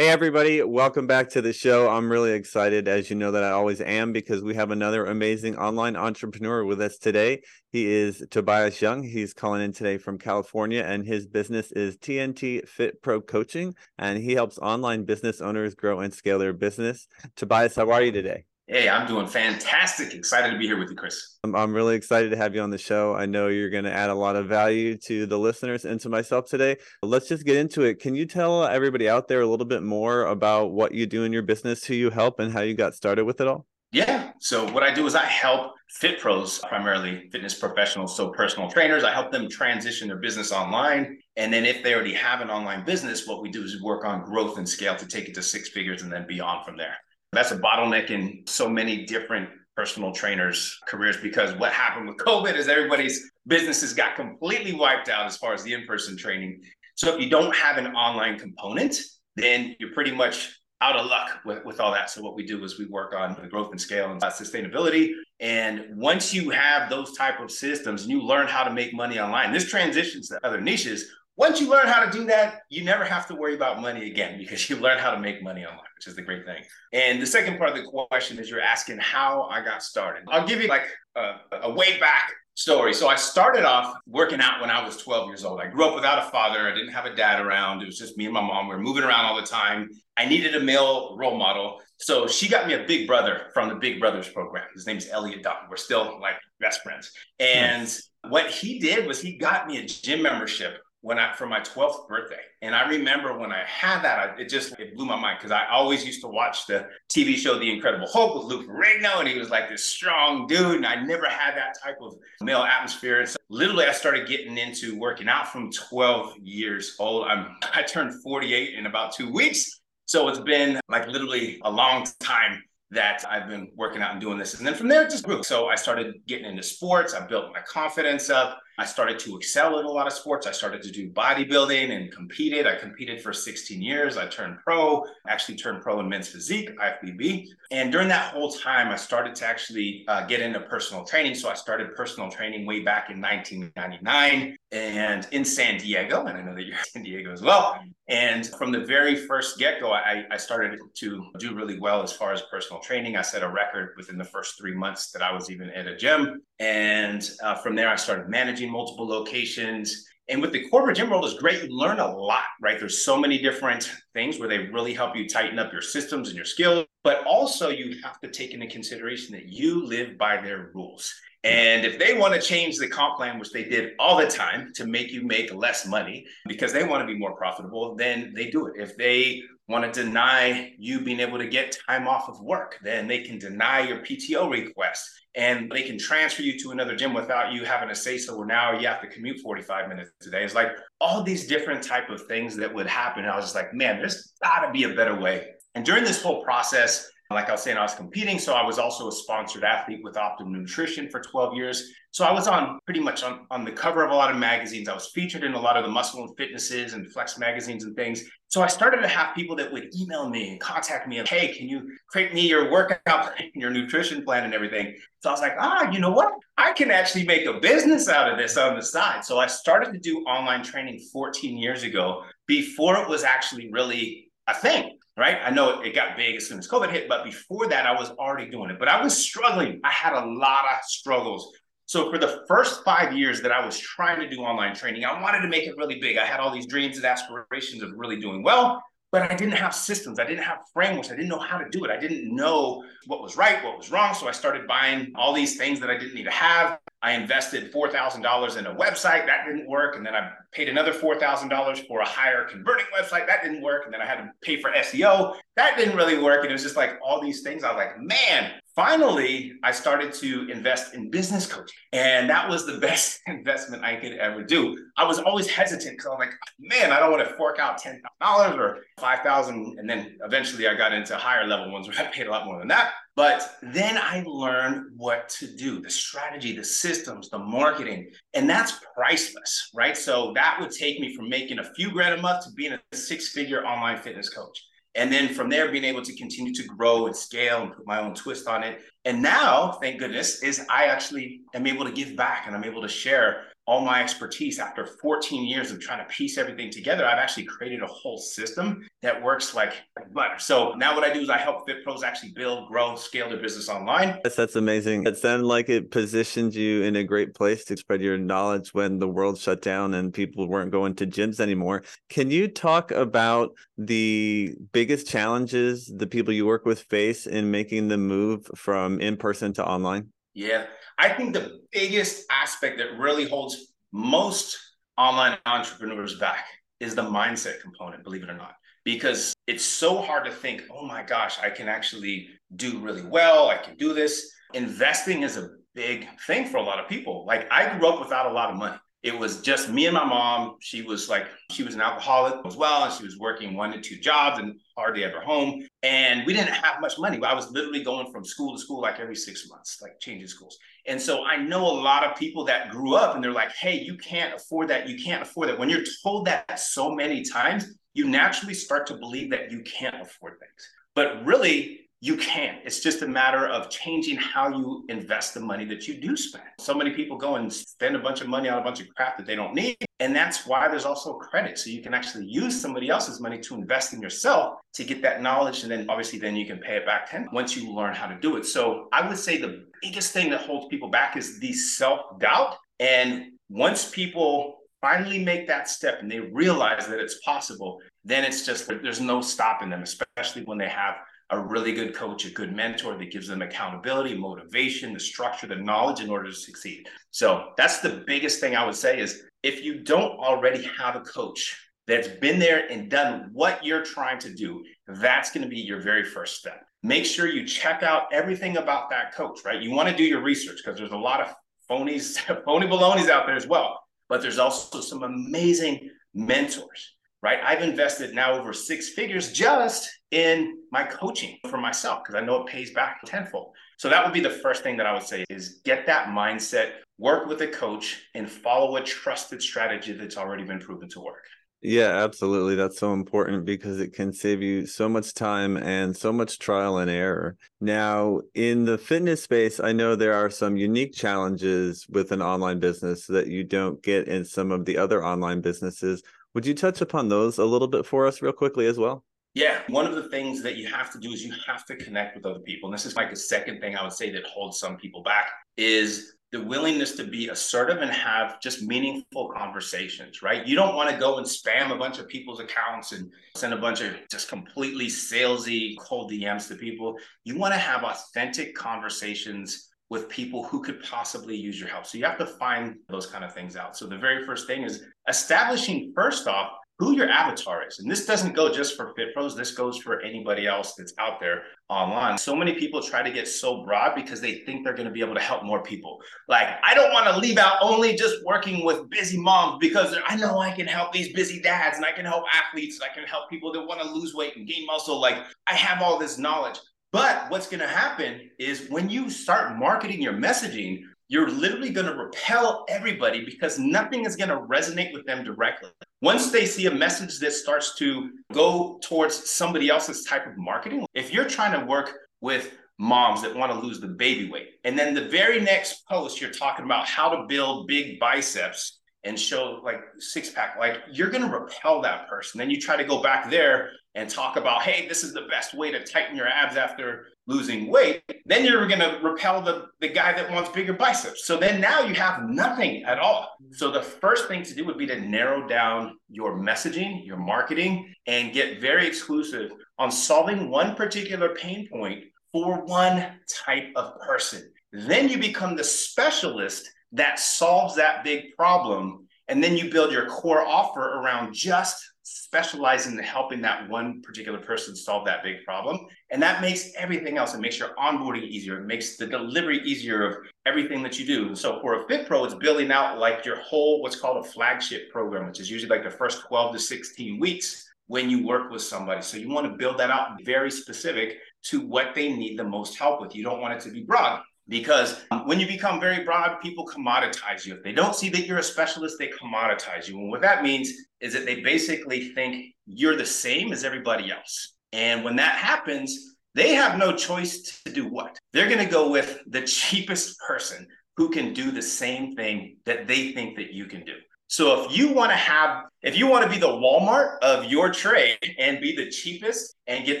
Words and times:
Hey, 0.00 0.08
everybody, 0.08 0.62
welcome 0.62 1.06
back 1.06 1.28
to 1.28 1.42
the 1.42 1.52
show. 1.52 1.86
I'm 1.90 2.10
really 2.10 2.32
excited, 2.32 2.88
as 2.88 3.10
you 3.10 3.16
know, 3.16 3.32
that 3.32 3.44
I 3.44 3.50
always 3.50 3.82
am, 3.82 4.14
because 4.14 4.42
we 4.42 4.54
have 4.54 4.70
another 4.70 5.04
amazing 5.04 5.58
online 5.58 5.94
entrepreneur 5.94 6.64
with 6.64 6.80
us 6.80 6.96
today. 6.96 7.42
He 7.70 7.84
is 7.84 8.24
Tobias 8.30 8.80
Young. 8.80 9.02
He's 9.02 9.34
calling 9.34 9.60
in 9.60 9.74
today 9.74 9.98
from 9.98 10.16
California, 10.16 10.82
and 10.82 11.06
his 11.06 11.26
business 11.26 11.70
is 11.72 11.98
TNT 11.98 12.66
Fit 12.66 13.02
Pro 13.02 13.20
Coaching, 13.20 13.74
and 13.98 14.16
he 14.16 14.32
helps 14.32 14.56
online 14.56 15.04
business 15.04 15.42
owners 15.42 15.74
grow 15.74 16.00
and 16.00 16.14
scale 16.14 16.38
their 16.38 16.54
business. 16.54 17.06
Tobias, 17.36 17.76
how 17.76 17.90
are 17.90 18.00
you 18.00 18.10
today? 18.10 18.46
Hey, 18.72 18.88
I'm 18.88 19.04
doing 19.04 19.26
fantastic. 19.26 20.14
Excited 20.14 20.52
to 20.52 20.56
be 20.56 20.64
here 20.64 20.78
with 20.78 20.90
you, 20.90 20.94
Chris. 20.94 21.38
I'm, 21.42 21.56
I'm 21.56 21.74
really 21.74 21.96
excited 21.96 22.30
to 22.30 22.36
have 22.36 22.54
you 22.54 22.60
on 22.60 22.70
the 22.70 22.78
show. 22.78 23.16
I 23.16 23.26
know 23.26 23.48
you're 23.48 23.68
going 23.68 23.82
to 23.82 23.92
add 23.92 24.10
a 24.10 24.14
lot 24.14 24.36
of 24.36 24.46
value 24.46 24.96
to 25.06 25.26
the 25.26 25.36
listeners 25.36 25.84
and 25.84 26.00
to 26.02 26.08
myself 26.08 26.48
today. 26.48 26.76
Let's 27.02 27.26
just 27.26 27.44
get 27.44 27.56
into 27.56 27.82
it. 27.82 27.98
Can 27.98 28.14
you 28.14 28.26
tell 28.26 28.64
everybody 28.64 29.08
out 29.08 29.26
there 29.26 29.40
a 29.40 29.46
little 29.46 29.66
bit 29.66 29.82
more 29.82 30.26
about 30.26 30.70
what 30.70 30.94
you 30.94 31.06
do 31.06 31.24
in 31.24 31.32
your 31.32 31.42
business, 31.42 31.84
who 31.84 31.94
you 31.94 32.10
help, 32.10 32.38
and 32.38 32.52
how 32.52 32.60
you 32.60 32.74
got 32.74 32.94
started 32.94 33.24
with 33.24 33.40
it 33.40 33.48
all? 33.48 33.66
Yeah. 33.90 34.30
So, 34.38 34.70
what 34.70 34.84
I 34.84 34.94
do 34.94 35.04
is 35.04 35.16
I 35.16 35.24
help 35.24 35.72
fit 35.88 36.20
pros, 36.20 36.60
primarily 36.60 37.28
fitness 37.32 37.58
professionals, 37.58 38.16
so 38.16 38.28
personal 38.28 38.70
trainers. 38.70 39.02
I 39.02 39.10
help 39.10 39.32
them 39.32 39.48
transition 39.50 40.06
their 40.06 40.18
business 40.18 40.52
online. 40.52 41.18
And 41.34 41.52
then, 41.52 41.66
if 41.66 41.82
they 41.82 41.92
already 41.92 42.14
have 42.14 42.40
an 42.40 42.50
online 42.50 42.84
business, 42.84 43.26
what 43.26 43.42
we 43.42 43.50
do 43.50 43.64
is 43.64 43.82
work 43.82 44.04
on 44.04 44.22
growth 44.22 44.58
and 44.58 44.68
scale 44.68 44.94
to 44.94 45.06
take 45.08 45.28
it 45.28 45.34
to 45.34 45.42
six 45.42 45.70
figures 45.70 46.02
and 46.02 46.12
then 46.12 46.24
beyond 46.28 46.64
from 46.64 46.76
there. 46.76 46.94
That's 47.32 47.52
a 47.52 47.58
bottleneck 47.58 48.10
in 48.10 48.42
so 48.46 48.68
many 48.68 49.06
different 49.06 49.48
personal 49.76 50.12
trainers' 50.12 50.78
careers 50.88 51.16
because 51.16 51.54
what 51.54 51.72
happened 51.72 52.08
with 52.08 52.16
COVID 52.26 52.56
is 52.56 52.68
everybody's 52.68 53.30
businesses 53.46 53.94
got 53.94 54.16
completely 54.16 54.74
wiped 54.74 55.08
out 55.08 55.26
as 55.26 55.36
far 55.36 55.54
as 55.54 55.62
the 55.62 55.72
in 55.72 55.86
person 55.86 56.16
training. 56.16 56.60
So 56.96 57.14
if 57.14 57.20
you 57.20 57.30
don't 57.30 57.54
have 57.54 57.78
an 57.78 57.86
online 57.94 58.38
component, 58.38 58.96
then 59.36 59.76
you're 59.78 59.92
pretty 59.92 60.12
much 60.12 60.56
out 60.82 60.96
of 60.96 61.06
luck 61.06 61.40
with, 61.44 61.64
with 61.64 61.78
all 61.78 61.92
that. 61.92 62.10
So 62.10 62.22
what 62.22 62.34
we 62.34 62.44
do 62.44 62.62
is 62.64 62.78
we 62.78 62.86
work 62.86 63.14
on 63.14 63.36
the 63.40 63.46
growth 63.46 63.70
and 63.70 63.80
scale 63.80 64.10
and 64.10 64.20
sustainability. 64.20 65.12
And 65.38 65.84
once 65.96 66.32
you 66.32 66.50
have 66.50 66.88
those 66.88 67.16
type 67.16 67.38
of 67.38 67.50
systems 67.50 68.02
and 68.02 68.10
you 68.10 68.22
learn 68.22 68.48
how 68.48 68.64
to 68.64 68.72
make 68.72 68.94
money 68.94 69.18
online, 69.18 69.52
this 69.52 69.68
transitions 69.68 70.28
to 70.28 70.44
other 70.44 70.60
niches 70.60 71.06
once 71.40 71.58
you 71.58 71.70
learn 71.70 71.86
how 71.86 72.04
to 72.04 72.10
do 72.10 72.26
that, 72.26 72.60
you 72.68 72.84
never 72.84 73.02
have 73.02 73.26
to 73.26 73.34
worry 73.34 73.54
about 73.54 73.80
money 73.80 74.10
again 74.10 74.36
because 74.36 74.68
you 74.68 74.76
learn 74.76 74.98
how 74.98 75.10
to 75.10 75.18
make 75.18 75.42
money 75.42 75.64
online, 75.64 75.88
which 75.96 76.06
is 76.06 76.14
the 76.14 76.20
great 76.20 76.44
thing. 76.44 76.62
And 76.92 77.20
the 77.20 77.26
second 77.26 77.56
part 77.56 77.70
of 77.70 77.76
the 77.76 77.90
question 77.90 78.38
is 78.38 78.50
you're 78.50 78.60
asking 78.60 78.98
how 78.98 79.44
I 79.44 79.64
got 79.64 79.82
started. 79.82 80.24
I'll 80.28 80.46
give 80.46 80.60
you 80.60 80.68
like 80.68 80.84
a, 81.16 81.36
a 81.62 81.72
way 81.72 81.98
back 81.98 82.30
story. 82.56 82.92
So 82.92 83.08
I 83.08 83.16
started 83.16 83.64
off 83.64 83.96
working 84.06 84.38
out 84.42 84.60
when 84.60 84.68
I 84.68 84.84
was 84.84 84.98
12 84.98 85.28
years 85.28 85.42
old. 85.42 85.62
I 85.62 85.68
grew 85.68 85.86
up 85.86 85.94
without 85.94 86.18
a 86.18 86.30
father. 86.30 86.70
I 86.70 86.74
didn't 86.74 86.92
have 86.92 87.06
a 87.06 87.16
dad 87.16 87.40
around. 87.40 87.80
It 87.80 87.86
was 87.86 87.96
just 87.96 88.18
me 88.18 88.26
and 88.26 88.34
my 88.34 88.42
mom. 88.42 88.68
We 88.68 88.74
were 88.74 88.82
moving 88.82 89.02
around 89.02 89.24
all 89.24 89.40
the 89.40 89.46
time. 89.46 89.88
I 90.18 90.26
needed 90.26 90.54
a 90.54 90.60
male 90.60 91.16
role 91.18 91.38
model. 91.38 91.80
So 91.96 92.26
she 92.26 92.50
got 92.50 92.66
me 92.66 92.74
a 92.74 92.84
big 92.84 93.06
brother 93.06 93.46
from 93.54 93.70
the 93.70 93.76
Big 93.76 93.98
Brothers 93.98 94.28
program. 94.28 94.66
His 94.74 94.86
name 94.86 94.98
is 94.98 95.08
Elliot 95.08 95.42
Dunn. 95.42 95.56
We're 95.70 95.76
still 95.76 96.20
like 96.20 96.34
best 96.60 96.82
friends. 96.82 97.12
And 97.38 97.84
nice. 97.84 98.10
what 98.28 98.50
he 98.50 98.78
did 98.78 99.06
was 99.06 99.22
he 99.22 99.38
got 99.38 99.66
me 99.66 99.78
a 99.78 99.86
gym 99.86 100.20
membership 100.20 100.82
when 101.02 101.18
I 101.18 101.32
for 101.34 101.46
my 101.46 101.60
12th 101.60 102.08
birthday. 102.08 102.40
And 102.62 102.74
I 102.74 102.88
remember 102.88 103.36
when 103.36 103.52
I 103.52 103.64
had 103.64 104.02
that, 104.02 104.18
I, 104.18 104.40
it 104.40 104.48
just 104.48 104.78
it 104.78 104.94
blew 104.94 105.06
my 105.06 105.18
mind 105.18 105.38
because 105.38 105.50
I 105.50 105.66
always 105.70 106.04
used 106.04 106.20
to 106.22 106.28
watch 106.28 106.66
the 106.66 106.88
TV 107.08 107.36
show 107.36 107.58
The 107.58 107.72
Incredible 107.72 108.06
Hulk 108.06 108.34
with 108.36 108.44
Lou 108.44 108.66
Ferrigno, 108.66 109.20
and 109.20 109.28
he 109.28 109.38
was 109.38 109.50
like 109.50 109.68
this 109.68 109.84
strong 109.84 110.46
dude. 110.46 110.76
And 110.76 110.86
I 110.86 111.02
never 111.02 111.26
had 111.28 111.56
that 111.56 111.76
type 111.82 111.96
of 112.02 112.16
male 112.42 112.62
atmosphere. 112.62 113.20
And 113.20 113.28
so 113.28 113.38
literally 113.48 113.86
I 113.86 113.92
started 113.92 114.28
getting 114.28 114.58
into 114.58 114.98
working 114.98 115.28
out 115.28 115.48
from 115.48 115.70
12 115.70 116.34
years 116.42 116.96
old. 116.98 117.26
I'm 117.26 117.56
I 117.74 117.82
turned 117.82 118.22
48 118.22 118.74
in 118.74 118.86
about 118.86 119.12
two 119.12 119.32
weeks. 119.32 119.80
So 120.06 120.28
it's 120.28 120.40
been 120.40 120.80
like 120.88 121.06
literally 121.06 121.60
a 121.64 121.70
long 121.70 122.06
time 122.18 122.62
that 122.90 123.24
I've 123.30 123.48
been 123.48 123.70
working 123.76 124.02
out 124.02 124.12
and 124.12 124.20
doing 124.20 124.38
this. 124.38 124.54
And 124.54 124.66
then 124.66 124.74
from 124.74 124.88
there, 124.88 125.04
it 125.04 125.10
just 125.10 125.24
grew. 125.24 125.42
So 125.42 125.68
I 125.68 125.76
started 125.76 126.14
getting 126.26 126.46
into 126.46 126.62
sports. 126.62 127.14
I 127.14 127.24
built 127.24 127.52
my 127.52 127.60
confidence 127.60 128.30
up. 128.30 128.58
I 128.80 128.86
started 128.86 129.18
to 129.18 129.36
excel 129.36 129.78
in 129.78 129.84
a 129.84 129.90
lot 129.90 130.06
of 130.06 130.14
sports. 130.14 130.46
I 130.46 130.52
started 130.52 130.80
to 130.84 130.90
do 130.90 131.10
bodybuilding 131.10 131.94
and 131.94 132.10
competed. 132.10 132.66
I 132.66 132.76
competed 132.76 133.20
for 133.20 133.30
16 133.30 133.82
years. 133.82 134.16
I 134.16 134.26
turned 134.26 134.56
pro, 134.64 135.04
actually 135.28 135.56
turned 135.56 135.82
pro 135.82 136.00
in 136.00 136.08
men's 136.08 136.28
physique, 136.28 136.70
IFBB. 136.78 137.46
And 137.70 137.92
during 137.92 138.08
that 138.08 138.32
whole 138.32 138.50
time, 138.50 138.88
I 138.88 138.96
started 138.96 139.34
to 139.34 139.46
actually 139.46 140.06
uh, 140.08 140.24
get 140.24 140.40
into 140.40 140.60
personal 140.60 141.04
training. 141.04 141.34
So 141.34 141.50
I 141.50 141.54
started 141.54 141.94
personal 141.94 142.30
training 142.30 142.64
way 142.64 142.80
back 142.80 143.10
in 143.10 143.20
1999 143.20 144.56
and 144.72 145.28
in 145.30 145.44
San 145.44 145.78
Diego. 145.78 146.24
And 146.24 146.38
I 146.38 146.40
know 146.40 146.54
that 146.54 146.64
you're 146.64 146.78
in 146.78 146.84
San 146.84 147.02
Diego 147.02 147.32
as 147.32 147.42
well. 147.42 147.78
And 148.08 148.44
from 148.44 148.72
the 148.72 148.80
very 148.80 149.14
first 149.14 149.58
get 149.58 149.80
go, 149.80 149.92
I, 149.92 150.24
I 150.30 150.36
started 150.36 150.80
to 150.96 151.30
do 151.38 151.54
really 151.54 151.78
well 151.78 152.02
as 152.02 152.12
far 152.12 152.32
as 152.32 152.42
personal 152.50 152.80
training. 152.80 153.16
I 153.16 153.22
set 153.22 153.42
a 153.42 153.48
record 153.48 153.90
within 153.96 154.18
the 154.18 154.24
first 154.24 154.58
three 154.58 154.74
months 154.74 155.12
that 155.12 155.22
I 155.22 155.32
was 155.32 155.48
even 155.50 155.70
at 155.70 155.86
a 155.86 155.94
gym. 155.94 156.42
And 156.58 157.28
uh, 157.42 157.54
from 157.54 157.76
there, 157.76 157.88
I 157.88 157.96
started 157.96 158.28
managing 158.28 158.69
multiple 158.70 159.06
locations. 159.06 160.06
And 160.28 160.40
with 160.40 160.52
the 160.52 160.68
corporate 160.68 160.96
gym 160.96 161.10
world 161.10 161.24
is 161.24 161.34
great. 161.34 161.64
You 161.64 161.76
learn 161.76 161.98
a 161.98 162.16
lot, 162.16 162.44
right? 162.62 162.78
There's 162.78 163.04
so 163.04 163.18
many 163.18 163.38
different 163.38 163.90
things 164.14 164.38
where 164.38 164.48
they 164.48 164.58
really 164.58 164.94
help 164.94 165.16
you 165.16 165.28
tighten 165.28 165.58
up 165.58 165.72
your 165.72 165.82
systems 165.82 166.28
and 166.28 166.36
your 166.36 166.44
skills. 166.44 166.86
But 167.02 167.26
also 167.26 167.70
you 167.70 168.00
have 168.04 168.20
to 168.20 168.30
take 168.30 168.52
into 168.52 168.68
consideration 168.68 169.34
that 169.34 169.46
you 169.46 169.84
live 169.84 170.16
by 170.16 170.40
their 170.40 170.70
rules. 170.72 171.12
And 171.42 171.86
if 171.86 171.98
they 171.98 172.16
want 172.16 172.34
to 172.34 172.40
change 172.40 172.76
the 172.76 172.86
comp 172.86 173.16
plan, 173.16 173.38
which 173.38 173.50
they 173.50 173.64
did 173.64 173.92
all 173.98 174.18
the 174.18 174.26
time 174.26 174.72
to 174.74 174.86
make 174.86 175.10
you 175.10 175.26
make 175.26 175.52
less 175.54 175.86
money 175.86 176.26
because 176.46 176.72
they 176.72 176.84
want 176.84 177.00
to 177.02 177.12
be 177.12 177.18
more 177.18 177.34
profitable, 177.34 177.96
then 177.96 178.32
they 178.36 178.50
do 178.50 178.66
it. 178.66 178.74
If 178.76 178.96
they 178.96 179.42
want 179.70 179.92
to 179.92 180.02
deny 180.02 180.72
you 180.78 181.00
being 181.00 181.20
able 181.20 181.38
to 181.38 181.46
get 181.46 181.78
time 181.88 182.08
off 182.08 182.28
of 182.28 182.40
work, 182.40 182.78
then 182.82 183.06
they 183.06 183.22
can 183.22 183.38
deny 183.38 183.80
your 183.80 183.98
PTO 183.98 184.50
request 184.50 185.08
and 185.36 185.70
they 185.70 185.82
can 185.82 185.96
transfer 185.96 186.42
you 186.42 186.58
to 186.58 186.72
another 186.72 186.96
gym 186.96 187.14
without 187.14 187.52
you 187.52 187.64
having 187.64 187.88
to 187.88 187.94
say 187.94 188.18
so 188.18 188.36
or 188.36 188.44
now 188.44 188.78
you 188.78 188.86
have 188.88 189.00
to 189.00 189.06
commute 189.06 189.38
45 189.40 189.88
minutes 189.88 190.10
a 190.26 190.30
day. 190.30 190.44
It's 190.44 190.54
like 190.54 190.72
all 191.00 191.22
these 191.22 191.46
different 191.46 191.84
type 191.84 192.10
of 192.10 192.22
things 192.26 192.56
that 192.56 192.74
would 192.74 192.88
happen. 192.88 193.24
I 193.24 193.36
was 193.36 193.44
just 193.44 193.54
like, 193.54 193.72
man, 193.72 193.98
there's 193.98 194.32
gotta 194.42 194.72
be 194.72 194.84
a 194.84 194.94
better 194.94 195.18
way. 195.18 195.50
And 195.76 195.84
during 195.84 196.02
this 196.02 196.20
whole 196.20 196.42
process, 196.42 197.08
like 197.34 197.48
I 197.48 197.52
was 197.52 197.62
saying, 197.62 197.76
I 197.76 197.82
was 197.82 197.94
competing. 197.94 198.40
So 198.40 198.54
I 198.54 198.64
was 198.64 198.80
also 198.80 199.06
a 199.06 199.12
sponsored 199.12 199.62
athlete 199.62 200.00
with 200.02 200.16
Optimum 200.16 200.52
Nutrition 200.52 201.08
for 201.08 201.20
12 201.20 201.54
years. 201.54 201.92
So 202.10 202.24
I 202.24 202.32
was 202.32 202.48
on 202.48 202.80
pretty 202.86 202.98
much 202.98 203.22
on, 203.22 203.46
on 203.52 203.64
the 203.64 203.70
cover 203.70 204.04
of 204.04 204.10
a 204.10 204.14
lot 204.14 204.32
of 204.32 204.36
magazines. 204.36 204.88
I 204.88 204.94
was 204.94 205.06
featured 205.14 205.44
in 205.44 205.54
a 205.54 205.60
lot 205.60 205.76
of 205.76 205.84
the 205.84 205.90
muscle 205.90 206.24
and 206.24 206.36
fitnesses 206.36 206.92
and 206.92 207.10
flex 207.12 207.38
magazines 207.38 207.84
and 207.84 207.94
things. 207.94 208.24
So 208.48 208.62
I 208.62 208.66
started 208.66 209.00
to 209.02 209.06
have 209.06 209.32
people 209.36 209.54
that 209.56 209.72
would 209.72 209.94
email 209.94 210.28
me 210.28 210.50
and 210.50 210.60
contact 210.60 211.06
me 211.06 211.18
and, 211.18 211.28
hey, 211.28 211.54
can 211.54 211.68
you 211.68 211.88
create 212.08 212.34
me 212.34 212.48
your 212.48 212.68
workout 212.68 213.00
plan, 213.06 213.50
your 213.54 213.70
nutrition 213.70 214.24
plan 214.24 214.42
and 214.42 214.52
everything? 214.52 214.96
So 215.20 215.30
I 215.30 215.32
was 215.32 215.40
like, 215.40 215.54
ah, 215.56 215.88
you 215.92 216.00
know 216.00 216.10
what? 216.10 216.32
I 216.56 216.72
can 216.72 216.90
actually 216.90 217.26
make 217.26 217.46
a 217.46 217.60
business 217.60 218.08
out 218.08 218.28
of 218.28 218.38
this 218.38 218.56
on 218.56 218.74
the 218.74 218.82
side. 218.82 219.24
So 219.24 219.38
I 219.38 219.46
started 219.46 219.92
to 219.92 220.00
do 220.00 220.18
online 220.22 220.64
training 220.64 220.98
14 221.12 221.56
years 221.56 221.84
ago 221.84 222.24
before 222.48 222.96
it 222.96 223.08
was 223.08 223.22
actually 223.22 223.70
really 223.70 224.32
a 224.48 224.54
thing 224.54 224.98
right? 225.16 225.38
I 225.44 225.50
know 225.50 225.80
it 225.80 225.94
got 225.94 226.16
big 226.16 226.36
as 226.36 226.48
soon 226.48 226.58
as 226.58 226.68
COVID 226.68 226.90
hit, 226.90 227.08
but 227.08 227.24
before 227.24 227.68
that, 227.68 227.86
I 227.86 227.92
was 227.92 228.10
already 228.10 228.50
doing 228.50 228.70
it. 228.70 228.78
But 228.78 228.88
I 228.88 229.02
was 229.02 229.16
struggling. 229.16 229.80
I 229.84 229.90
had 229.90 230.12
a 230.12 230.24
lot 230.24 230.64
of 230.64 230.84
struggles. 230.84 231.52
So 231.86 232.10
for 232.10 232.18
the 232.18 232.44
first 232.46 232.84
five 232.84 233.16
years 233.16 233.42
that 233.42 233.50
I 233.50 233.64
was 233.64 233.78
trying 233.78 234.20
to 234.20 234.28
do 234.28 234.42
online 234.42 234.74
training, 234.74 235.04
I 235.04 235.20
wanted 235.20 235.40
to 235.40 235.48
make 235.48 235.64
it 235.64 235.76
really 235.76 235.98
big. 235.98 236.18
I 236.18 236.24
had 236.24 236.38
all 236.38 236.52
these 236.52 236.66
dreams 236.66 236.96
and 236.96 237.04
aspirations 237.04 237.82
of 237.82 237.90
really 237.96 238.20
doing 238.20 238.42
well. 238.42 238.80
But 239.12 239.22
I 239.22 239.34
didn't 239.34 239.54
have 239.54 239.74
systems. 239.74 240.20
I 240.20 240.24
didn't 240.24 240.44
have 240.44 240.58
frameworks. 240.72 241.10
I 241.10 241.16
didn't 241.16 241.28
know 241.28 241.38
how 241.38 241.58
to 241.58 241.68
do 241.70 241.84
it. 241.84 241.90
I 241.90 241.98
didn't 241.98 242.34
know 242.34 242.84
what 243.06 243.22
was 243.22 243.36
right, 243.36 243.62
what 243.64 243.76
was 243.76 243.90
wrong. 243.90 244.14
So 244.14 244.28
I 244.28 244.32
started 244.32 244.68
buying 244.68 245.12
all 245.16 245.32
these 245.32 245.56
things 245.56 245.80
that 245.80 245.90
I 245.90 245.98
didn't 245.98 246.14
need 246.14 246.24
to 246.24 246.30
have. 246.30 246.78
I 247.02 247.12
invested 247.12 247.72
$4,000 247.72 248.56
in 248.58 248.66
a 248.66 248.74
website. 248.74 249.26
That 249.26 249.46
didn't 249.46 249.68
work. 249.68 249.96
And 249.96 250.06
then 250.06 250.14
I 250.14 250.30
paid 250.52 250.68
another 250.68 250.92
$4,000 250.92 251.88
for 251.88 252.00
a 252.00 252.06
higher 252.06 252.44
converting 252.44 252.86
website. 252.96 253.26
That 253.26 253.42
didn't 253.42 253.62
work. 253.62 253.84
And 253.86 253.94
then 253.94 254.02
I 254.02 254.06
had 254.06 254.16
to 254.16 254.30
pay 254.42 254.60
for 254.60 254.70
SEO. 254.70 255.36
That 255.56 255.76
didn't 255.76 255.96
really 255.96 256.18
work. 256.18 256.42
And 256.42 256.50
it 256.50 256.52
was 256.52 256.62
just 256.62 256.76
like 256.76 256.98
all 257.02 257.20
these 257.20 257.40
things. 257.40 257.64
I 257.64 257.72
was 257.72 257.76
like, 257.76 257.98
man, 258.00 258.52
finally, 258.74 259.52
I 259.62 259.72
started 259.72 260.12
to 260.14 260.48
invest 260.50 260.94
in 260.94 261.10
business 261.10 261.46
coaching. 261.46 261.76
And 261.92 262.28
that 262.30 262.48
was 262.48 262.66
the 262.66 262.78
best 262.80 263.20
investment 263.26 263.84
I 263.84 263.96
could 263.96 264.12
ever 264.12 264.42
do. 264.42 264.76
I 264.96 265.06
was 265.06 265.18
always 265.18 265.46
hesitant 265.46 265.96
because 265.96 266.10
I'm 266.12 266.18
like, 266.18 266.34
man, 266.58 266.92
I 266.92 267.00
don't 267.00 267.10
want 267.10 267.28
to 267.28 267.34
fork 267.34 267.58
out 267.58 267.80
$10,000 267.80 268.58
or 268.58 268.78
5000 268.98 269.78
And 269.78 269.88
then 269.88 270.16
eventually 270.24 270.68
I 270.68 270.74
got 270.74 270.92
into 270.92 271.16
higher 271.16 271.46
level 271.46 271.72
ones 271.72 271.88
where 271.88 271.98
I 272.06 272.10
paid 272.10 272.26
a 272.26 272.30
lot 272.30 272.46
more 272.46 272.58
than 272.58 272.68
that. 272.68 272.92
But 273.16 273.56
then 273.60 273.98
I 273.98 274.22
learned 274.24 274.92
what 274.96 275.28
to 275.40 275.46
do 275.56 275.80
the 275.80 275.90
strategy, 275.90 276.56
the 276.56 276.64
systems, 276.64 277.28
the 277.28 277.38
marketing, 277.38 278.10
and 278.34 278.48
that's 278.48 278.80
priceless, 278.94 279.70
right? 279.74 279.96
So 279.96 280.32
that 280.36 280.58
would 280.60 280.70
take 280.70 281.00
me 281.00 281.14
from 281.14 281.28
making 281.28 281.58
a 281.58 281.74
few 281.74 281.90
grand 281.90 282.18
a 282.18 282.22
month 282.22 282.44
to 282.44 282.52
being 282.52 282.72
a 282.72 282.96
six 282.96 283.28
figure 283.28 283.64
online 283.66 283.98
fitness 283.98 284.30
coach. 284.30 284.64
And 284.94 285.12
then 285.12 285.28
from 285.28 285.48
there, 285.48 285.70
being 285.70 285.84
able 285.84 286.02
to 286.02 286.14
continue 286.16 286.52
to 286.54 286.64
grow 286.64 287.06
and 287.06 287.14
scale 287.14 287.62
and 287.62 287.72
put 287.72 287.86
my 287.86 288.00
own 288.00 288.14
twist 288.14 288.48
on 288.48 288.64
it. 288.64 288.80
And 289.04 289.22
now, 289.22 289.78
thank 289.80 290.00
goodness, 290.00 290.42
is 290.42 290.66
I 290.68 290.86
actually 290.86 291.42
am 291.54 291.66
able 291.66 291.84
to 291.84 291.92
give 291.92 292.16
back 292.16 292.46
and 292.46 292.56
I'm 292.56 292.64
able 292.64 292.82
to 292.82 292.88
share 292.88 293.44
all 293.70 293.80
my 293.80 294.02
expertise 294.02 294.58
after 294.58 294.84
14 294.84 295.44
years 295.44 295.70
of 295.70 295.80
trying 295.80 296.04
to 296.04 296.12
piece 296.12 296.36
everything 296.36 296.70
together 296.70 297.06
i've 297.06 297.18
actually 297.18 297.44
created 297.44 297.82
a 297.82 297.86
whole 297.86 298.18
system 298.18 298.84
that 299.00 299.22
works 299.22 299.54
like 299.54 299.74
butter. 300.12 300.38
So 300.38 300.72
now 300.74 300.94
what 300.94 301.04
i 301.04 301.12
do 301.12 301.20
is 301.20 301.30
i 301.30 301.38
help 301.38 301.66
fit 301.66 301.84
pros 301.84 302.02
actually 302.02 302.32
build 302.32 302.68
grow 302.68 302.96
scale 302.96 303.28
their 303.28 303.38
business 303.38 303.68
online. 303.68 304.18
Yes 304.24 304.34
that's 304.34 304.56
amazing. 304.56 305.06
It 305.06 305.16
sounded 305.16 305.46
like 305.46 305.68
it 305.68 305.90
positioned 305.90 306.54
you 306.54 306.82
in 306.82 306.96
a 306.96 307.04
great 307.04 307.34
place 307.34 307.64
to 307.66 307.76
spread 307.76 308.00
your 308.00 308.18
knowledge 308.18 308.74
when 308.74 308.98
the 308.98 309.08
world 309.08 309.38
shut 309.38 309.62
down 309.62 309.94
and 309.94 310.12
people 310.12 310.48
weren't 310.48 310.70
going 310.70 310.94
to 310.96 311.06
gyms 311.06 311.40
anymore. 311.40 311.84
Can 312.08 312.30
you 312.30 312.48
talk 312.48 312.90
about 312.90 313.52
the 313.78 314.54
biggest 314.72 315.06
challenges 315.06 315.92
the 315.94 316.06
people 316.06 316.34
you 316.34 316.46
work 316.46 316.64
with 316.64 316.80
face 316.82 317.26
in 317.26 317.50
making 317.50 317.88
the 317.88 317.98
move 317.98 318.48
from 318.54 319.00
in 319.00 319.16
person 319.16 319.52
to 319.54 319.64
online 319.64 320.08
yeah 320.34 320.66
I 320.98 321.08
think 321.08 321.32
the 321.32 321.60
biggest 321.72 322.26
aspect 322.30 322.78
that 322.78 322.98
really 322.98 323.28
holds 323.28 323.72
most 323.92 324.58
online 324.98 325.38
entrepreneurs 325.46 326.18
back 326.18 326.46
is 326.78 326.94
the 326.94 327.02
mindset 327.02 327.60
component, 327.60 328.04
believe 328.04 328.22
it 328.22 328.30
or 328.30 328.36
not, 328.36 328.54
because 328.84 329.32
it's 329.46 329.64
so 329.64 330.00
hard 330.00 330.24
to 330.26 330.30
think, 330.30 330.62
oh 330.70 330.86
my 330.86 331.02
gosh, 331.02 331.38
I 331.38 331.50
can 331.50 331.68
actually 331.68 332.28
do 332.56 332.78
really 332.80 333.02
well. 333.02 333.48
I 333.48 333.56
can 333.56 333.76
do 333.76 333.92
this. 333.94 334.30
Investing 334.54 335.22
is 335.22 335.36
a 335.36 335.50
big 335.74 336.06
thing 336.26 336.46
for 336.46 336.58
a 336.58 336.62
lot 336.62 336.78
of 336.78 336.88
people. 336.88 337.24
Like 337.26 337.50
I 337.50 337.78
grew 337.78 337.88
up 337.88 338.00
without 338.00 338.26
a 338.26 338.32
lot 338.32 338.50
of 338.50 338.56
money 338.56 338.76
it 339.02 339.18
was 339.18 339.40
just 339.40 339.70
me 339.70 339.86
and 339.86 339.94
my 339.94 340.04
mom. 340.04 340.56
She 340.60 340.82
was 340.82 341.08
like, 341.08 341.26
she 341.50 341.62
was 341.62 341.74
an 341.74 341.80
alcoholic 341.80 342.44
as 342.44 342.56
well. 342.56 342.84
And 342.84 342.92
she 342.92 343.04
was 343.04 343.18
working 343.18 343.54
one 343.54 343.72
to 343.72 343.80
two 343.80 343.96
jobs 343.96 344.38
and 344.38 344.60
hardly 344.76 345.04
ever 345.04 345.20
home. 345.20 345.66
And 345.82 346.26
we 346.26 346.34
didn't 346.34 346.50
have 346.50 346.80
much 346.82 346.98
money. 346.98 347.18
I 347.22 347.32
was 347.32 347.50
literally 347.50 347.82
going 347.82 348.12
from 348.12 348.24
school 348.24 348.54
to 348.54 348.60
school 348.60 348.82
like 348.82 349.00
every 349.00 349.16
six 349.16 349.48
months, 349.48 349.78
like 349.80 349.98
changing 350.00 350.28
schools. 350.28 350.58
And 350.86 351.00
so 351.00 351.24
I 351.24 351.38
know 351.38 351.62
a 351.62 351.80
lot 351.80 352.04
of 352.04 352.18
people 352.18 352.44
that 352.44 352.70
grew 352.70 352.94
up 352.94 353.14
and 353.14 353.24
they're 353.24 353.32
like, 353.32 353.52
hey, 353.52 353.80
you 353.80 353.96
can't 353.96 354.34
afford 354.34 354.68
that. 354.68 354.86
You 354.86 355.02
can't 355.02 355.22
afford 355.22 355.48
that. 355.48 355.58
When 355.58 355.70
you're 355.70 355.84
told 356.02 356.26
that 356.26 356.58
so 356.58 356.94
many 356.94 357.22
times, 357.22 357.74
you 357.94 358.06
naturally 358.06 358.54
start 358.54 358.86
to 358.88 358.96
believe 358.96 359.30
that 359.30 359.50
you 359.50 359.62
can't 359.62 360.00
afford 360.00 360.38
things. 360.38 360.68
But 360.94 361.24
really, 361.24 361.89
you 362.02 362.16
can. 362.16 362.58
It's 362.64 362.80
just 362.80 363.02
a 363.02 363.06
matter 363.06 363.46
of 363.46 363.68
changing 363.68 364.16
how 364.16 364.48
you 364.48 364.86
invest 364.88 365.34
the 365.34 365.40
money 365.40 365.66
that 365.66 365.86
you 365.86 366.00
do 366.00 366.16
spend. 366.16 366.44
So 366.58 366.72
many 366.74 366.92
people 366.92 367.18
go 367.18 367.36
and 367.36 367.52
spend 367.52 367.94
a 367.94 367.98
bunch 367.98 368.22
of 368.22 368.28
money 368.28 368.48
on 368.48 368.58
a 368.58 368.64
bunch 368.64 368.80
of 368.80 368.88
crap 368.94 369.18
that 369.18 369.26
they 369.26 369.36
don't 369.36 369.54
need. 369.54 369.76
And 369.98 370.16
that's 370.16 370.46
why 370.46 370.66
there's 370.68 370.86
also 370.86 371.14
credit. 371.14 371.58
So 371.58 371.68
you 371.68 371.82
can 371.82 371.92
actually 371.92 372.24
use 372.24 372.58
somebody 372.58 372.88
else's 372.88 373.20
money 373.20 373.38
to 373.40 373.54
invest 373.54 373.92
in 373.92 374.00
yourself 374.00 374.60
to 374.72 374.84
get 374.84 375.02
that 375.02 375.20
knowledge. 375.20 375.62
And 375.62 375.70
then 375.70 375.84
obviously 375.90 376.18
then 376.18 376.36
you 376.36 376.46
can 376.46 376.58
pay 376.58 376.76
it 376.76 376.86
back 376.86 377.10
10 377.10 377.28
once 377.32 377.54
you 377.54 377.70
learn 377.70 377.94
how 377.94 378.06
to 378.06 378.18
do 378.18 378.36
it. 378.36 378.46
So 378.46 378.88
I 378.92 379.06
would 379.06 379.18
say 379.18 379.36
the 379.36 379.66
biggest 379.82 380.12
thing 380.12 380.30
that 380.30 380.40
holds 380.40 380.68
people 380.68 380.88
back 380.88 381.18
is 381.18 381.38
the 381.38 381.52
self-doubt. 381.52 382.56
And 382.78 383.32
once 383.50 383.90
people 383.90 384.60
finally 384.80 385.22
make 385.22 385.46
that 385.48 385.68
step 385.68 385.98
and 386.00 386.10
they 386.10 386.20
realize 386.20 386.86
that 386.86 386.98
it's 386.98 387.20
possible, 387.22 387.78
then 388.06 388.24
it's 388.24 388.46
just 388.46 388.68
there's 388.68 389.02
no 389.02 389.20
stopping 389.20 389.68
them, 389.68 389.82
especially 389.82 390.44
when 390.44 390.56
they 390.56 390.68
have 390.68 390.94
a 391.30 391.38
really 391.38 391.72
good 391.72 391.94
coach, 391.94 392.24
a 392.24 392.30
good 392.30 392.54
mentor 392.54 392.96
that 392.98 393.10
gives 393.12 393.28
them 393.28 393.42
accountability, 393.42 394.16
motivation, 394.16 394.92
the 394.92 395.00
structure, 395.00 395.46
the 395.46 395.56
knowledge 395.56 396.00
in 396.00 396.10
order 396.10 396.28
to 396.28 396.34
succeed. 396.34 396.88
So 397.10 397.50
that's 397.56 397.80
the 397.80 398.02
biggest 398.06 398.40
thing 398.40 398.56
I 398.56 398.64
would 398.64 398.74
say 398.74 398.98
is 398.98 399.22
if 399.42 399.62
you 399.62 399.82
don't 399.82 400.18
already 400.18 400.68
have 400.78 400.96
a 400.96 401.00
coach 401.00 401.56
that's 401.86 402.08
been 402.08 402.38
there 402.38 402.66
and 402.70 402.90
done 402.90 403.30
what 403.32 403.64
you're 403.64 403.84
trying 403.84 404.18
to 404.20 404.34
do, 404.34 404.62
that's 404.86 405.30
going 405.30 405.42
to 405.42 405.48
be 405.48 405.60
your 405.60 405.80
very 405.80 406.04
first 406.04 406.38
step. 406.38 406.64
Make 406.82 407.04
sure 407.04 407.28
you 407.28 407.46
check 407.46 407.82
out 407.82 408.12
everything 408.12 408.56
about 408.56 408.90
that 408.90 409.14
coach, 409.14 409.40
right? 409.44 409.62
You 409.62 409.70
want 409.70 409.88
to 409.88 409.96
do 409.96 410.04
your 410.04 410.22
research 410.22 410.58
because 410.64 410.78
there's 410.78 410.92
a 410.92 410.96
lot 410.96 411.20
of 411.20 411.34
phonies, 411.70 412.18
phony 412.44 412.66
balonies 412.66 413.08
out 413.08 413.26
there 413.26 413.36
as 413.36 413.46
well. 413.46 413.80
But 414.08 414.22
there's 414.22 414.38
also 414.38 414.80
some 414.80 415.04
amazing 415.04 415.90
mentors 416.12 416.96
right? 417.22 417.38
I've 417.42 417.62
invested 417.62 418.14
now 418.14 418.32
over 418.32 418.52
six 418.52 418.90
figures 418.90 419.32
just 419.32 419.90
in 420.10 420.58
my 420.72 420.84
coaching 420.84 421.38
for 421.48 421.58
myself 421.58 422.00
because 422.02 422.20
I 422.20 422.24
know 422.24 422.42
it 422.42 422.46
pays 422.46 422.72
back 422.72 423.00
tenfold. 423.04 423.52
So 423.78 423.88
that 423.88 424.04
would 424.04 424.14
be 424.14 424.20
the 424.20 424.30
first 424.30 424.62
thing 424.62 424.76
that 424.78 424.86
I 424.86 424.92
would 424.92 425.02
say 425.02 425.24
is 425.30 425.60
get 425.64 425.86
that 425.86 426.08
mindset, 426.08 426.72
work 426.98 427.26
with 427.26 427.40
a 427.42 427.48
coach 427.48 428.02
and 428.14 428.30
follow 428.30 428.76
a 428.76 428.82
trusted 428.82 429.42
strategy 429.42 429.92
that's 429.92 430.16
already 430.16 430.44
been 430.44 430.60
proven 430.60 430.88
to 430.90 431.00
work. 431.00 431.24
Yeah, 431.62 432.02
absolutely. 432.04 432.54
That's 432.54 432.78
so 432.78 432.94
important 432.94 433.44
because 433.44 433.80
it 433.80 433.92
can 433.92 434.14
save 434.14 434.40
you 434.40 434.64
so 434.64 434.88
much 434.88 435.12
time 435.12 435.58
and 435.58 435.94
so 435.94 436.10
much 436.10 436.38
trial 436.38 436.78
and 436.78 436.90
error. 436.90 437.36
Now, 437.60 438.22
in 438.34 438.64
the 438.64 438.78
fitness 438.78 439.22
space, 439.22 439.60
I 439.60 439.72
know 439.72 439.94
there 439.94 440.14
are 440.14 440.30
some 440.30 440.56
unique 440.56 440.94
challenges 440.94 441.86
with 441.90 442.12
an 442.12 442.22
online 442.22 442.60
business 442.60 443.06
that 443.08 443.26
you 443.26 443.44
don't 443.44 443.82
get 443.82 444.08
in 444.08 444.24
some 444.24 444.52
of 444.52 444.64
the 444.64 444.78
other 444.78 445.04
online 445.04 445.42
businesses. 445.42 446.02
Would 446.34 446.46
you 446.46 446.54
touch 446.54 446.80
upon 446.80 447.08
those 447.08 447.38
a 447.38 447.44
little 447.44 447.68
bit 447.68 447.84
for 447.84 448.06
us, 448.06 448.22
real 448.22 448.32
quickly, 448.32 448.66
as 448.66 448.78
well? 448.78 449.04
Yeah, 449.34 449.62
one 449.68 449.86
of 449.86 449.94
the 449.94 450.08
things 450.08 450.42
that 450.42 450.56
you 450.56 450.66
have 450.66 450.92
to 450.92 450.98
do 450.98 451.12
is 451.12 451.24
you 451.24 451.32
have 451.46 451.64
to 451.66 451.76
connect 451.76 452.16
with 452.16 452.26
other 452.26 452.40
people. 452.40 452.68
And 452.68 452.74
this 452.74 452.86
is 452.86 452.96
like 452.96 453.10
the 453.10 453.16
second 453.16 453.60
thing 453.60 453.76
I 453.76 453.82
would 453.82 453.92
say 453.92 454.10
that 454.10 454.24
holds 454.24 454.58
some 454.58 454.76
people 454.76 455.02
back 455.02 455.26
is 455.56 456.14
the 456.32 456.42
willingness 456.42 456.92
to 456.92 457.04
be 457.04 457.28
assertive 457.28 457.78
and 457.78 457.90
have 457.90 458.40
just 458.40 458.62
meaningful 458.62 459.28
conversations, 459.30 460.22
right? 460.22 460.46
You 460.46 460.54
don't 460.54 460.76
want 460.76 460.90
to 460.90 460.96
go 460.96 461.18
and 461.18 461.26
spam 461.26 461.72
a 461.72 461.76
bunch 461.76 461.98
of 461.98 462.08
people's 462.08 462.38
accounts 462.38 462.92
and 462.92 463.10
send 463.36 463.52
a 463.52 463.56
bunch 463.56 463.80
of 463.80 463.94
just 464.10 464.28
completely 464.28 464.86
salesy 464.86 465.76
cold 465.78 466.10
DMs 466.10 466.46
to 466.48 466.54
people. 466.54 466.96
You 467.24 467.36
want 467.36 467.54
to 467.54 467.58
have 467.58 467.82
authentic 467.82 468.54
conversations 468.54 469.69
with 469.90 470.08
people 470.08 470.44
who 470.44 470.62
could 470.62 470.82
possibly 470.82 471.36
use 471.36 471.58
your 471.58 471.68
help. 471.68 471.84
So 471.84 471.98
you 471.98 472.04
have 472.04 472.18
to 472.18 472.26
find 472.26 472.76
those 472.88 473.06
kind 473.06 473.24
of 473.24 473.34
things 473.34 473.56
out. 473.56 473.76
So 473.76 473.86
the 473.86 473.98
very 473.98 474.24
first 474.24 474.46
thing 474.46 474.62
is 474.62 474.84
establishing 475.08 475.92
first 475.94 476.28
off 476.28 476.52
who 476.80 476.92
your 476.92 477.10
avatar 477.10 477.66
is. 477.66 477.78
And 477.78 477.90
this 477.90 478.06
doesn't 478.06 478.34
go 478.34 478.50
just 478.50 478.74
for 478.74 478.94
Fit 478.94 479.12
Pros, 479.12 479.36
this 479.36 479.50
goes 479.50 479.76
for 479.76 480.00
anybody 480.00 480.46
else 480.46 480.74
that's 480.78 480.94
out 480.98 481.20
there 481.20 481.42
online. 481.68 482.16
So 482.16 482.34
many 482.34 482.54
people 482.54 482.80
try 482.80 483.02
to 483.02 483.10
get 483.10 483.28
so 483.28 483.62
broad 483.64 483.94
because 483.94 484.18
they 484.18 484.36
think 484.46 484.64
they're 484.64 484.74
going 484.74 484.88
to 484.88 484.92
be 484.92 485.02
able 485.02 485.14
to 485.14 485.20
help 485.20 485.44
more 485.44 485.62
people. 485.62 485.98
Like, 486.26 486.48
I 486.64 486.74
don't 486.74 486.90
want 486.90 487.06
to 487.08 487.18
leave 487.18 487.36
out 487.36 487.58
only 487.60 487.96
just 487.96 488.24
working 488.24 488.64
with 488.64 488.88
busy 488.88 489.18
moms 489.20 489.58
because 489.60 489.94
I 490.06 490.16
know 490.16 490.38
I 490.38 490.52
can 490.52 490.66
help 490.66 490.90
these 490.90 491.12
busy 491.12 491.38
dads 491.42 491.76
and 491.76 491.84
I 491.84 491.92
can 491.92 492.06
help 492.06 492.24
athletes 492.32 492.80
and 492.80 492.90
I 492.90 492.94
can 492.94 493.04
help 493.04 493.28
people 493.28 493.52
that 493.52 493.60
want 493.60 493.82
to 493.82 493.90
lose 493.90 494.14
weight 494.14 494.36
and 494.36 494.48
gain 494.48 494.64
muscle. 494.64 494.98
Like, 494.98 495.18
I 495.46 495.52
have 495.52 495.82
all 495.82 495.98
this 495.98 496.16
knowledge. 496.16 496.58
But 496.92 497.30
what's 497.30 497.46
going 497.46 497.60
to 497.60 497.68
happen 497.68 498.30
is 498.38 498.68
when 498.68 498.90
you 498.90 499.10
start 499.10 499.56
marketing 499.56 500.02
your 500.02 500.14
messaging, 500.14 500.82
you're 501.08 501.30
literally 501.30 501.70
going 501.70 501.86
to 501.86 501.94
repel 501.94 502.64
everybody 502.68 503.24
because 503.24 503.58
nothing 503.58 504.04
is 504.04 504.16
going 504.16 504.28
to 504.28 504.38
resonate 504.38 504.92
with 504.92 505.06
them 505.06 505.24
directly. 505.24 505.70
Once 506.02 506.30
they 506.30 506.46
see 506.46 506.66
a 506.66 506.70
message 506.70 507.18
that 507.18 507.32
starts 507.32 507.76
to 507.76 508.10
go 508.32 508.78
towards 508.82 509.30
somebody 509.30 509.68
else's 509.68 510.04
type 510.04 510.26
of 510.26 510.36
marketing, 510.36 510.86
if 510.94 511.12
you're 511.12 511.28
trying 511.28 511.58
to 511.58 511.66
work 511.66 511.92
with 512.20 512.56
moms 512.78 513.22
that 513.22 513.36
want 513.36 513.52
to 513.52 513.58
lose 513.58 513.80
the 513.80 513.88
baby 513.88 514.30
weight, 514.30 514.54
and 514.64 514.78
then 514.78 514.94
the 514.94 515.08
very 515.08 515.40
next 515.40 515.86
post, 515.88 516.20
you're 516.20 516.30
talking 516.30 516.64
about 516.64 516.86
how 516.86 517.08
to 517.08 517.26
build 517.26 517.68
big 517.68 518.00
biceps 518.00 518.79
and 519.04 519.18
show 519.18 519.60
like 519.64 519.80
six 519.98 520.30
pack, 520.30 520.56
like 520.58 520.80
you're 520.90 521.10
going 521.10 521.28
to 521.28 521.38
repel 521.38 521.80
that 521.82 522.08
person. 522.08 522.38
Then 522.38 522.50
you 522.50 522.60
try 522.60 522.76
to 522.76 522.84
go 522.84 523.02
back 523.02 523.30
there 523.30 523.70
and 523.94 524.08
talk 524.08 524.36
about, 524.36 524.62
hey, 524.62 524.86
this 524.86 525.02
is 525.02 525.12
the 525.12 525.26
best 525.30 525.54
way 525.54 525.70
to 525.70 525.84
tighten 525.84 526.16
your 526.16 526.28
abs 526.28 526.56
after 526.56 527.06
losing 527.26 527.70
weight, 527.70 528.02
then 528.26 528.44
you're 528.44 528.66
going 528.66 528.80
to 528.80 528.98
repel 529.02 529.40
the, 529.40 529.66
the 529.80 529.88
guy 529.88 530.12
that 530.12 530.30
wants 530.30 530.50
bigger 530.50 530.72
biceps. 530.72 531.26
So 531.26 531.36
then 531.36 531.60
now 531.60 531.80
you 531.80 531.94
have 531.94 532.28
nothing 532.28 532.82
at 532.84 532.98
all. 532.98 533.30
So 533.52 533.70
the 533.70 533.82
first 533.82 534.26
thing 534.26 534.42
to 534.42 534.54
do 534.54 534.64
would 534.64 534.78
be 534.78 534.86
to 534.86 535.00
narrow 535.00 535.46
down 535.46 535.96
your 536.08 536.36
messaging, 536.36 537.06
your 537.06 537.16
marketing, 537.16 537.94
and 538.06 538.32
get 538.32 538.60
very 538.60 538.86
exclusive 538.86 539.52
on 539.78 539.90
solving 539.90 540.50
one 540.50 540.74
particular 540.74 541.34
pain 541.34 541.68
point 541.68 542.04
for 542.32 542.64
one 542.64 543.06
type 543.28 543.68
of 543.76 543.98
person. 544.00 544.50
Then 544.72 545.08
you 545.08 545.18
become 545.18 545.56
the 545.56 545.64
specialist 545.64 546.68
that 546.92 547.18
solves 547.18 547.76
that 547.76 548.04
big 548.04 548.36
problem. 548.36 549.06
And 549.28 549.42
then 549.42 549.56
you 549.56 549.70
build 549.70 549.92
your 549.92 550.06
core 550.06 550.44
offer 550.44 550.80
around 550.80 551.32
just 551.32 551.90
specializing 552.02 552.98
in 552.98 553.04
helping 553.04 553.40
that 553.42 553.68
one 553.68 554.02
particular 554.02 554.38
person 554.38 554.74
solve 554.74 555.04
that 555.04 555.22
big 555.22 555.44
problem. 555.44 555.78
And 556.10 556.20
that 556.22 556.40
makes 556.40 556.72
everything 556.76 557.18
else. 557.18 557.34
It 557.34 557.40
makes 557.40 557.58
your 557.58 557.74
onboarding 557.76 558.24
easier. 558.24 558.60
It 558.60 558.66
makes 558.66 558.96
the 558.96 559.06
delivery 559.06 559.60
easier 559.64 560.04
of 560.04 560.16
everything 560.46 560.82
that 560.82 560.98
you 560.98 561.06
do. 561.06 561.34
So 561.36 561.60
for 561.60 561.84
a 561.84 561.86
Fit 561.86 562.08
Pro, 562.08 562.24
it's 562.24 562.34
building 562.34 562.72
out 562.72 562.98
like 562.98 563.24
your 563.24 563.40
whole 563.40 563.80
what's 563.82 564.00
called 564.00 564.24
a 564.24 564.28
flagship 564.28 564.90
program, 564.90 565.26
which 565.28 565.38
is 565.38 565.50
usually 565.50 565.70
like 565.70 565.84
the 565.84 565.96
first 565.96 566.22
12 566.26 566.54
to 566.54 566.58
16 566.58 567.20
weeks 567.20 567.68
when 567.86 568.10
you 568.10 568.26
work 568.26 568.50
with 568.50 568.62
somebody. 568.62 569.02
So 569.02 569.16
you 569.16 569.28
want 569.28 569.46
to 569.46 569.56
build 569.56 569.78
that 569.78 569.90
out 569.90 570.20
very 570.24 570.50
specific 570.50 571.18
to 571.44 571.60
what 571.60 571.94
they 571.94 572.12
need 572.12 572.38
the 572.38 572.44
most 572.44 572.76
help 572.78 573.00
with. 573.00 573.14
You 573.14 573.22
don't 573.22 573.40
want 573.40 573.54
it 573.54 573.60
to 573.60 573.70
be 573.70 573.82
broad 573.82 574.22
because 574.50 575.00
um, 575.12 575.26
when 575.26 575.38
you 575.38 575.46
become 575.46 575.80
very 575.80 576.04
broad, 576.04 576.40
people 576.42 576.66
commoditize 576.66 577.46
you. 577.46 577.54
If 577.54 577.62
they 577.62 577.72
don't 577.72 577.94
see 577.94 578.10
that 578.10 578.26
you're 578.26 578.38
a 578.38 578.42
specialist, 578.42 578.96
they 578.98 579.08
commoditize 579.08 579.88
you. 579.88 579.96
And 579.98 580.10
what 580.10 580.20
that 580.22 580.42
means 580.42 580.72
is 581.00 581.14
that 581.14 581.24
they 581.24 581.40
basically 581.40 582.10
think 582.10 582.52
you're 582.66 582.96
the 582.96 583.06
same 583.06 583.52
as 583.52 583.64
everybody 583.64 584.10
else. 584.10 584.56
And 584.72 585.04
when 585.04 585.16
that 585.16 585.36
happens, 585.36 586.16
they 586.34 586.54
have 586.54 586.76
no 586.76 586.94
choice 586.94 587.62
to 587.64 587.72
do 587.72 587.86
what? 587.88 588.18
They're 588.32 588.48
going 588.48 588.64
to 588.64 588.70
go 588.70 588.90
with 588.90 589.20
the 589.28 589.42
cheapest 589.42 590.18
person 590.18 590.66
who 590.96 591.10
can 591.10 591.32
do 591.32 591.52
the 591.52 591.62
same 591.62 592.16
thing 592.16 592.56
that 592.66 592.88
they 592.88 593.12
think 593.12 593.36
that 593.36 593.52
you 593.52 593.66
can 593.66 593.84
do. 593.84 593.94
So 594.26 594.64
if 594.64 594.76
you 594.76 594.92
want 594.92 595.10
to 595.10 595.16
have, 595.16 595.64
if 595.82 595.96
you 595.96 596.08
want 596.08 596.24
to 596.24 596.30
be 596.30 596.38
the 596.38 596.48
Walmart 596.48 597.18
of 597.20 597.44
your 597.46 597.72
trade 597.72 598.18
and 598.38 598.60
be 598.60 598.74
the 598.76 598.90
cheapest 598.90 599.54
and 599.66 599.86
get 599.86 600.00